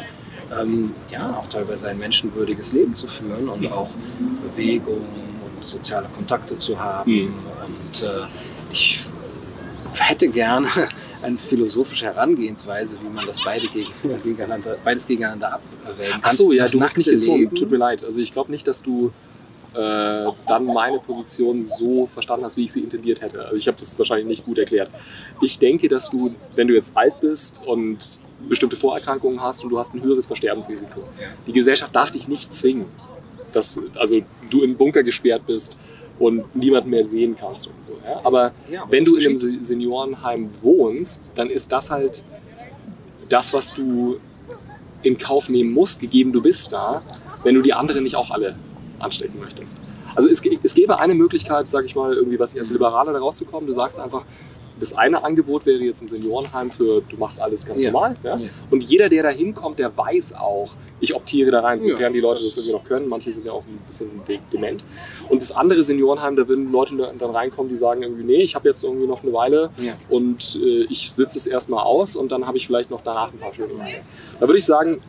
[0.60, 3.90] ähm, ja, auch teilweise ein menschenwürdiges Leben zu führen und auch
[4.42, 5.04] Bewegung
[5.62, 7.12] soziale Kontakte zu haben.
[7.12, 7.34] Mhm.
[7.66, 8.26] Und äh,
[8.72, 9.00] ich
[9.94, 10.68] hätte gerne
[11.22, 13.90] eine philosophische Herangehensweise, wie man das beide gegen,
[14.22, 16.20] gegeneinander, beides gegeneinander abwägen kann.
[16.22, 17.40] Ach so, ja, Das du bist nicht gezwungen.
[17.40, 18.04] Leben- Tut mir leid.
[18.04, 19.12] Also ich glaube nicht, dass du
[19.74, 23.44] äh, dann meine Position so verstanden hast, wie ich sie intendiert hätte.
[23.44, 24.90] Also ich habe das wahrscheinlich nicht gut erklärt.
[25.42, 29.78] Ich denke, dass du, wenn du jetzt alt bist und bestimmte Vorerkrankungen hast und du
[29.78, 31.02] hast ein höheres Versterbensrisiko,
[31.46, 32.86] die Gesellschaft darf dich nicht zwingen,
[33.52, 34.20] dass also
[34.50, 35.76] du im Bunker gesperrt bist
[36.18, 37.92] und niemanden mehr sehen kannst und so.
[38.04, 38.20] Ja?
[38.24, 42.22] Aber Ja, wenn du in einem Seniorenheim wohnst, dann ist das halt
[43.28, 44.18] das, was du
[45.02, 47.02] in Kauf nehmen musst, gegeben du bist da,
[47.44, 48.56] wenn du die anderen nicht auch alle
[48.98, 49.76] anstecken möchtest.
[50.14, 53.68] Also es, es gäbe eine Möglichkeit, sage ich mal, irgendwie was als Liberaler da rauszukommen.
[53.68, 54.24] Du sagst einfach,
[54.80, 57.90] das eine Angebot wäre jetzt ein Seniorenheim für, du machst alles ganz Ja.
[57.90, 58.16] normal.
[58.22, 58.36] Ja?
[58.36, 58.48] Ja.
[58.70, 62.10] Und jeder, der da hinkommt, der weiß auch, ich optiere da rein, sofern Ja.
[62.10, 63.08] die Leute das irgendwie noch können.
[63.08, 64.84] Manche sind ja auch ein bisschen de- dement.
[65.28, 68.68] Und das andere Seniorenheim, da würden Leute dann reinkommen, die sagen irgendwie, nee, ich habe
[68.68, 69.70] jetzt irgendwie noch eine Weile
[70.08, 73.38] und äh, ich sitze es erstmal aus und dann habe ich vielleicht noch danach ein
[73.38, 74.00] paar schöne Jahre.
[74.40, 75.00] Da würde ich sagen,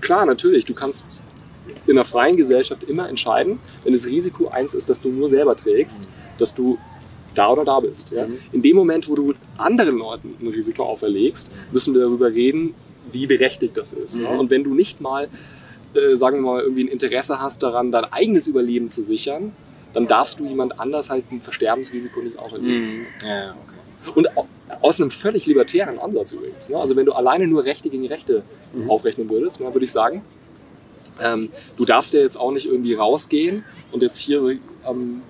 [0.00, 1.22] klar, natürlich, du kannst
[1.86, 5.54] in einer freien Gesellschaft immer entscheiden, wenn das Risiko eins ist, dass du nur selber
[5.56, 6.08] trägst,
[6.38, 6.78] dass du
[7.38, 8.10] da oder da bist.
[8.10, 8.26] Ja?
[8.26, 8.38] Mhm.
[8.52, 12.74] In dem Moment, wo du anderen Leuten ein Risiko auferlegst, müssen wir darüber reden,
[13.12, 14.18] wie berechtigt das ist.
[14.18, 14.32] Ja?
[14.32, 14.40] Mhm.
[14.40, 15.28] Und wenn du nicht mal,
[15.94, 19.52] äh, sagen wir mal, irgendwie ein Interesse hast daran, dein eigenes Überleben zu sichern,
[19.94, 22.98] dann darfst du jemand anders halt ein Versterbensrisiko nicht auferlegen.
[22.98, 23.06] Mhm.
[23.22, 23.50] Ja, ja,
[24.04, 24.12] okay.
[24.14, 24.46] Und au-
[24.82, 26.68] aus einem völlig libertären Ansatz übrigens.
[26.68, 26.76] Ne?
[26.76, 28.42] Also wenn du alleine nur Rechte gegen Rechte
[28.74, 28.90] Mhm.
[28.90, 30.22] aufrechnen würdest, ne, würde ich sagen,
[31.20, 34.58] ähm, du darfst ja jetzt auch nicht irgendwie rausgehen und jetzt hier
[34.88, 35.22] ähm,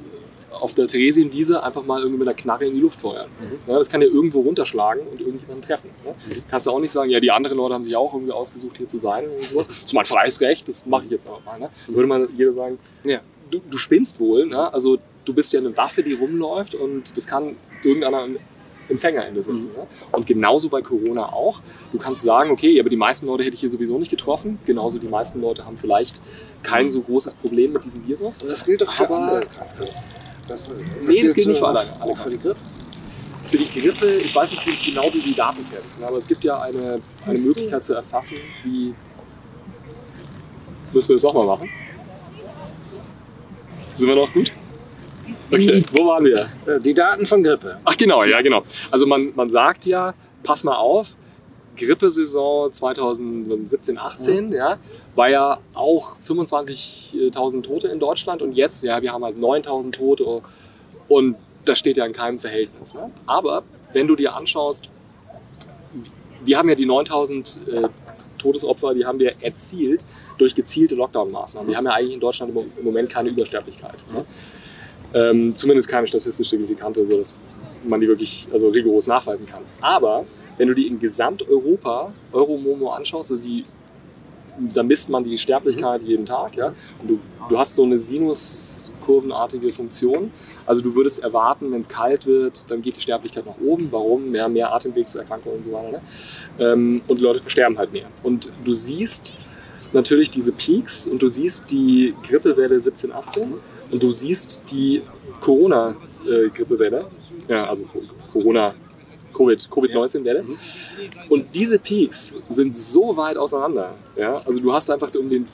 [0.51, 3.29] auf der Theresienwiese einfach mal irgendwie mit einer Knarre in die Luft feuern.
[3.41, 3.71] Mhm.
[3.71, 5.91] Ja, das kann ja irgendwo runterschlagen und irgendjemanden treffen.
[6.05, 6.15] Ne?
[6.37, 6.43] Mhm.
[6.51, 8.89] Kannst du auch nicht sagen, ja, die anderen Leute haben sich auch irgendwie ausgesucht, hier
[8.89, 9.69] zu sein und sowas.
[9.69, 11.59] Das ist mein freies Recht, das mache ich jetzt aber mal.
[11.59, 11.71] Ne?
[11.87, 11.95] Mhm.
[11.95, 13.21] Würde mal jeder sagen, Ja.
[13.51, 14.73] du, du spinnst wohl, ne?
[14.73, 18.27] also du bist ja eine Waffe, die rumläuft und das kann irgendeiner
[18.89, 19.71] Empfängerende sitzen.
[19.77, 19.87] Ne?
[20.13, 21.61] Und genauso bei Corona auch.
[21.93, 24.59] Du kannst sagen, okay, aber die meisten Leute hätte ich hier sowieso nicht getroffen.
[24.65, 26.23] Genauso die meisten Leute haben vielleicht
[26.63, 28.43] kein so großes Problem mit diesem Virus.
[28.43, 29.79] Und das gilt doch für Aber alle Krankheiten.
[29.79, 30.69] Das, Das,
[31.07, 32.57] Nee, das gilt nicht für alle- Auch, alle für die Grippe.
[33.45, 36.43] für die Grippe, ich weiß nicht genau, wie die Daten kennst, ne, aber es gibt
[36.45, 38.95] ja eine, eine Möglichkeit zu erfassen, wie.
[40.93, 41.69] Müssen wir das auch mal machen?
[43.95, 44.53] Sind wir noch gut?
[45.51, 46.49] Okay, wo waren wir?
[46.67, 47.79] Äh, Die Daten von Grippe.
[47.85, 48.63] Ach genau, ja genau.
[48.91, 51.15] Also man, man sagt ja, pass mal auf,
[51.77, 54.79] Grippesaison 2017, 18, ja,
[55.19, 60.43] war ja auch 25.000 Tote in Deutschland und jetzt, ja, wir haben halt 9.000 Tote
[61.09, 62.95] und das steht ja in keinem Verhältnis.
[62.95, 63.11] Ne?
[63.27, 64.89] Aber wenn du dir anschaust,
[66.45, 67.89] wir haben ja die 9.000 äh,
[68.39, 70.05] Todesopfer, die haben wir erzielt
[70.39, 71.69] durch gezielte Lockdown-Maßnahmen.
[71.69, 73.99] Wir haben ja eigentlich in Deutschland im Moment keine Übersterblichkeit.
[74.13, 74.25] Ne?
[75.15, 77.35] Ähm, zumindest keine statistisch signifikante, sodass
[77.83, 79.65] man die wirklich also rigoros nachweisen kann.
[79.81, 80.27] Aber
[80.59, 83.65] wenn du die in Gesamteuropa, Euromomo anschaust, also die,
[84.75, 89.73] da misst man die Sterblichkeit jeden Tag, ja, und du, du hast so eine sinuskurvenartige
[89.73, 90.31] Funktion.
[90.67, 93.89] Also du würdest erwarten, wenn es kalt wird, dann geht die Sterblichkeit nach oben.
[93.91, 94.31] Warum?
[94.31, 95.91] Mehr, mehr Atemwegserkrankungen und so weiter.
[95.93, 96.01] Ne?
[96.59, 98.07] Ähm, und die Leute versterben halt mehr.
[98.23, 99.33] Und du siehst
[99.93, 103.55] natürlich diese Peaks und du siehst die Grippewelle 17, 18
[103.91, 105.03] und du siehst die
[105.41, 107.07] Corona-Grippewelle,
[107.49, 108.03] ja, also Co-
[108.33, 108.75] Corona,
[109.35, 110.43] Covid, Covid-19-Welle.
[110.43, 110.59] Mhm.
[111.29, 113.95] Und diese Peaks sind so weit auseinander.
[114.17, 114.43] Ja?
[114.45, 115.47] Also du hast einfach um den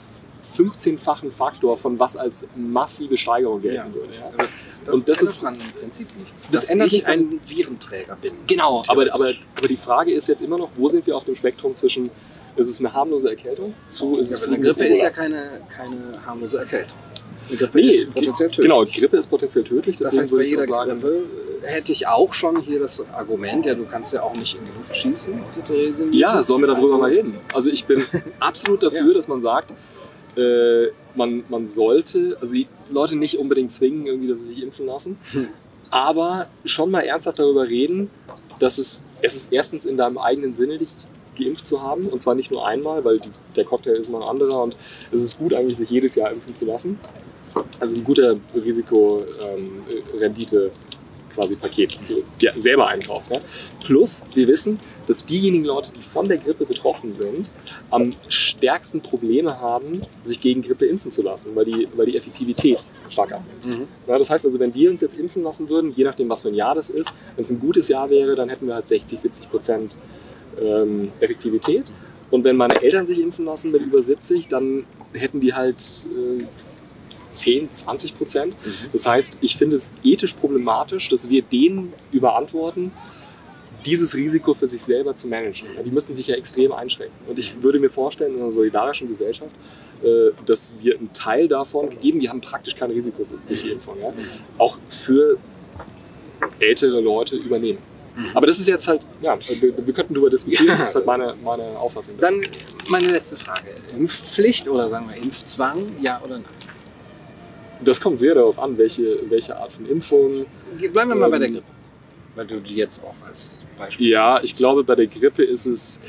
[0.57, 3.95] 15-fachen Faktor von was als massive Steigerung gelten Ja.
[3.95, 4.15] würde.
[4.15, 4.47] Ja?
[4.85, 6.43] Das Und das ändert ist- an im Prinzip nichts.
[6.43, 8.33] das dass ändert ich ein Virenträger bin.
[8.47, 11.35] Genau, aber, aber, aber die Frage ist jetzt immer noch, wo sind wir auf dem
[11.35, 12.11] Spektrum zwischen,
[12.57, 15.11] ist es eine harmlose Erkältung zu, ist Ja, es eine Grippe ist ja Ebola?
[15.11, 16.99] keine, keine harmlose Erkältung.
[17.51, 18.65] Grippe Nee, ist potenziell tödlich.
[18.65, 21.23] Genau, Grippe ist potenziell tödlich, Das deswegen heißt, bei würde ich auch sagen, Grippe
[21.63, 24.77] hätte ich auch schon hier das Argument, ja, du kannst ja auch nicht in die
[24.77, 26.21] Luft schießen, die Theresienwiese.
[26.21, 27.35] Ja, sollen wir darüber Also, mal reden?
[27.53, 28.05] Also ich bin
[28.41, 29.15] absolut dafür, Ja.
[29.15, 29.73] dass man sagt,
[30.37, 34.87] äh, man, man sollte, also die Leute nicht unbedingt zwingen, irgendwie, dass sie sich impfen
[34.87, 35.19] lassen.
[35.33, 35.49] Hm.
[35.91, 38.11] aber schon mal ernsthaft darüber reden,
[38.59, 40.89] dass es, es ist erstens in deinem eigenen Sinne, dich
[41.39, 42.09] geimpft zu haben.
[42.09, 44.77] Und zwar nicht nur einmal, weil die, der Cocktail ist mal ein anderer und
[45.13, 46.99] es ist gut eigentlich, sich jedes Jahr impfen zu lassen.
[47.81, 50.67] Also ein guter Risiko-Rendite.
[50.67, 50.71] Ähm,
[51.35, 53.31] quasi Paket, das du dir selber einkaufst.
[53.31, 53.41] Ne?
[53.83, 57.51] Plus, wir wissen, dass diejenigen Leute, die von der Grippe betroffen sind,
[57.91, 62.85] am stärksten Probleme haben, sich gegen Grippe impfen zu lassen, weil die, weil die Effektivität
[63.09, 63.67] stark abnimmt.
[63.67, 63.89] Mhm.
[64.07, 66.49] Ja, das heißt also, wenn wir uns jetzt impfen lassen würden, je nachdem, was für
[66.49, 69.19] ein Jahr das ist, wenn es ein gutes Jahr wäre, dann hätten wir halt 60,
[69.19, 69.97] 70 Prozent
[70.61, 71.93] ähm, Effektivität.
[72.31, 75.77] Und wenn meine Eltern sich impfen lassen mit über 70, dann hätten die halt
[76.11, 76.45] äh,
[77.35, 78.55] 10, 20 Prozent.
[78.65, 78.91] Mhm.
[78.93, 82.93] Das heißt, ich finde es ethisch problematisch, dass wir denen überantworten,
[83.85, 85.69] dieses Risiko für sich selber zu managen.
[85.85, 87.17] Die müssen sich ja extrem einschränken.
[87.29, 89.53] Und ich würde mir vorstellen, in einer solidarischen Gesellschaft,
[90.03, 93.97] äh, dass wir einen Teil davon gegeben, die haben praktisch kein Risiko durch die Impfung,
[94.01, 94.13] ja,
[94.59, 95.39] auch für
[96.61, 97.79] ältere Leute übernehmen.
[98.17, 98.31] Mhm.
[98.35, 100.77] Aber das ist jetzt halt, ja, wir, wir könnten darüber diskutieren, ja.
[100.77, 102.15] das ist halt meine, meine Auffassung.
[102.19, 102.41] Dann
[102.89, 103.71] meine letzte Frage.
[103.97, 106.45] Impfpflicht oder sagen wir Impfzwang, ja oder nein?
[107.85, 110.47] Das kommt sehr darauf an, welche, welche Art von Impfung.
[110.79, 111.67] Bleiben wir mal ähm, bei der ähm, Grippe.
[112.35, 114.09] Weil du die jetzt auch als Beispiel.
[114.09, 116.01] Ja, ich glaube, bei der Grippe ist es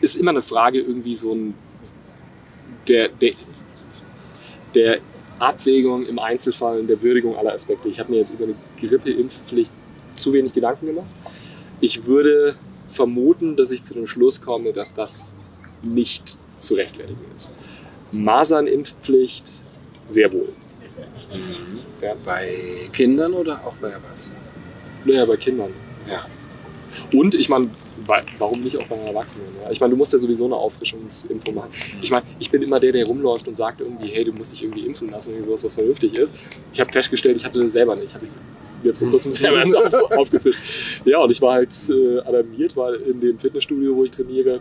[0.00, 1.54] ist immer eine Frage irgendwie so ein
[2.86, 3.32] der, der,
[4.74, 4.98] der
[5.38, 7.88] Abwägung im Einzelfall, der Würdigung aller Aspekte.
[7.88, 9.72] Ich habe mir jetzt über eine Grippeimpfpflicht
[10.16, 11.08] zu wenig Gedanken gemacht.
[11.80, 12.56] Ich würde
[12.88, 15.34] vermuten, dass ich zu dem Schluss komme, dass das
[15.82, 17.50] nicht zu rechtfertigen ist.
[18.12, 19.44] Masernimpfpflicht
[20.06, 20.52] sehr wohl.
[21.32, 21.80] Mhm.
[22.02, 22.14] Ja.
[22.24, 24.40] Bei Kindern oder auch bei Erwachsenen?
[25.04, 25.72] Naja, bei Kindern.
[26.08, 26.26] Ja.
[27.12, 27.70] Und ich meine,
[28.38, 29.46] warum nicht auch bei Erwachsenen?
[29.62, 29.70] Ja?
[29.70, 31.70] Ich meine, du musst ja sowieso eine Auffrischungsinfo machen.
[32.00, 34.62] Ich meine, ich bin immer der, der rumläuft und sagt irgendwie, hey, du musst dich
[34.62, 36.34] irgendwie impfen lassen, irgendwie sowas, was vernünftig ist.
[36.72, 38.08] Ich habe festgestellt, ich hatte das selber nicht.
[38.08, 38.26] Ich habe
[38.82, 40.60] jetzt vor kurzem selber erst auf, aufgefrischt.
[41.04, 44.60] Ja, und ich war halt äh, alarmiert, weil in dem Fitnessstudio, wo ich trainiere,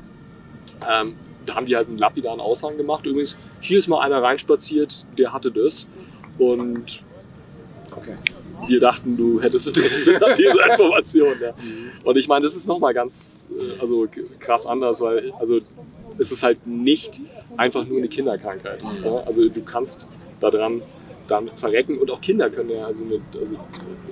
[0.90, 3.06] ähm, da haben die halt einen lapidaren Aushang gemacht.
[3.06, 5.88] Übrigens, hier ist mal einer reinspaziert, der hatte das.
[6.38, 7.04] Und
[7.96, 8.16] okay.
[8.68, 11.36] wir dachten, du hättest Interesse an dieser Information.
[11.42, 11.52] Ja.
[11.52, 11.92] Mhm.
[12.04, 14.08] Und ich meine, das ist nochmal ganz äh, also
[14.40, 15.60] krass anders, weil also
[16.18, 17.20] es ist halt nicht
[17.58, 18.84] einfach nur eine Kinderkrankheit.
[19.04, 19.18] Ja.
[19.26, 20.08] Also du kannst
[20.40, 20.82] daran
[21.28, 23.56] dann verrecken und auch Kinder können ja also eine, also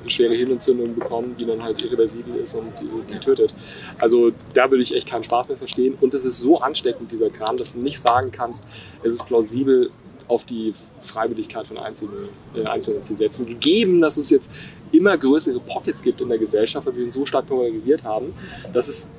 [0.02, 3.54] eine schwere Hirnentzündung bekommen, die dann halt irreversibel ist und die, die, tötet.
[4.00, 5.96] Also da würde ich echt keinen Spaß mehr verstehen.
[6.02, 8.64] Und es ist so ansteckend, dieser Kram, dass du nicht sagen kannst,
[9.04, 9.92] es ist plausibel,
[10.28, 13.46] auf die Freiwilligkeit von Einzelnen, äh, Einzelnen zu setzen.
[13.46, 14.50] Gegeben, dass es jetzt
[14.92, 18.34] immer größere Pockets gibt in der Gesellschaft, weil wir uns so stark polarisiert haben,
[18.74, 19.10] dass es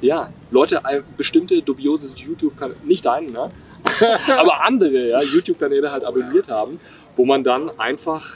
[0.00, 0.82] ja, Leute
[1.16, 3.50] bestimmte dubiose YouTube-Kanäle, nicht deinen, ne?
[4.28, 6.80] aber andere ja, YouTube-Kanäle halt abonniert haben,
[7.16, 8.26] wo man dann einfach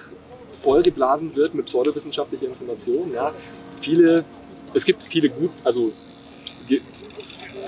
[0.62, 3.12] vollgeblasen wird mit pseudowissenschaftlicher Information.
[3.12, 3.32] Ja.
[3.80, 4.24] Viele,
[4.74, 5.92] es gibt viele gut, also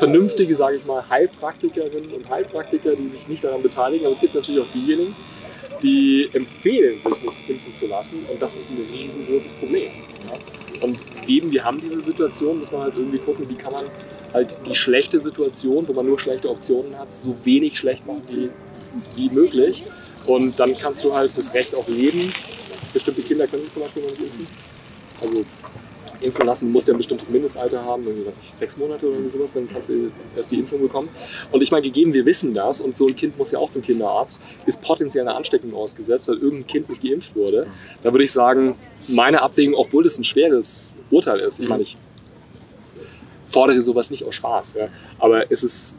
[0.01, 4.07] vernünftige, sage ich mal, Heilpraktikerinnen und Heilpraktiker, die sich nicht daran beteiligen.
[4.07, 5.15] Aber es gibt natürlich auch diejenigen,
[5.83, 8.25] die empfehlen, sich nicht impfen zu lassen.
[8.31, 9.93] Und das ist ein riesengroßes Problem.
[10.27, 10.83] Ja?
[10.83, 13.85] Und eben, wir haben diese Situation, muss man halt irgendwie gucken, wie kann man
[14.33, 18.51] halt die schlechte Situation, wo man nur schlechte Optionen hat, so wenig schlecht machen wie,
[19.17, 19.85] wie möglich.
[20.27, 22.33] Und dann kannst du halt das Recht auf Leben,
[22.95, 24.47] bestimmte Kinder können zum Beispiel noch nicht impfen.
[25.21, 25.45] Also
[26.23, 29.53] impfen lassen, musst ja ein bestimmtes Mindestalter haben, irgendwie, was ich, sechs Monate oder sowas,
[29.53, 31.09] dann kannst du erst die Impfung bekommen.
[31.51, 33.83] Und ich meine, gegeben, wir wissen das und so ein Kind muss ja auch zum
[33.83, 37.67] Kinderarzt, ist potenziell eine Ansteckung ausgesetzt, weil irgendein Kind nicht geimpft wurde.
[38.03, 38.77] Da würde ich sagen,
[39.09, 41.97] meine Abwägung, obwohl das ein schweres Urteil ist, ich meine, ich
[43.49, 45.97] fordere sowas nicht aus Spaß, ja, aber es ist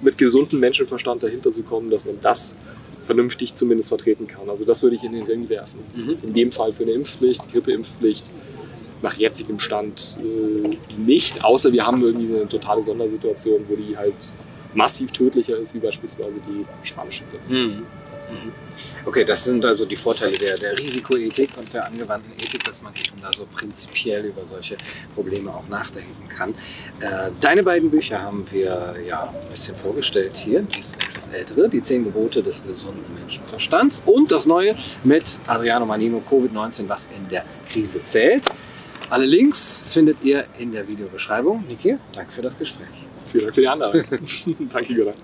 [0.00, 2.56] mit gesundem Menschenverstand dahinter zu kommen, dass man das
[3.04, 4.48] vernünftig zumindest vertreten kann.
[4.48, 5.80] Also das würde ich in den Ring werfen.
[5.94, 6.16] Mhm.
[6.22, 8.32] In dem Fall für eine Impfpflicht, Grippeimpfpflicht,
[9.02, 13.96] nach jetzigem Stand äh, nicht, außer wir haben irgendwie so eine totale Sondersituation, wo die
[13.96, 14.34] halt
[14.74, 17.52] massiv tödlicher ist, wie beispielsweise die spanische Grippe.
[17.52, 17.58] Mhm.
[17.68, 18.52] mhm.
[19.04, 22.94] Okay, das sind also die Vorteile der, der Risikoethik und der angewandten Ethik, dass man
[22.94, 24.76] eben da so prinzipiell über solche
[25.14, 26.54] Probleme auch nachdenken kann.
[27.00, 30.64] Äh, deine beiden Bücher haben wir ja ein bisschen vorgestellt hier.
[30.74, 36.22] Das etwas ältere, die zehn Gebote des gesunden Menschenverstands und das neue mit Adriano Manino,
[36.28, 38.46] Covid-19, was in der Krise zählt.
[39.12, 41.66] Alle Links findet ihr in der Videobeschreibung.
[41.68, 42.88] Niki, danke für das Gespräch.
[43.26, 44.06] Vielen Dank für die Anlage.
[44.72, 45.14] danke, Göran.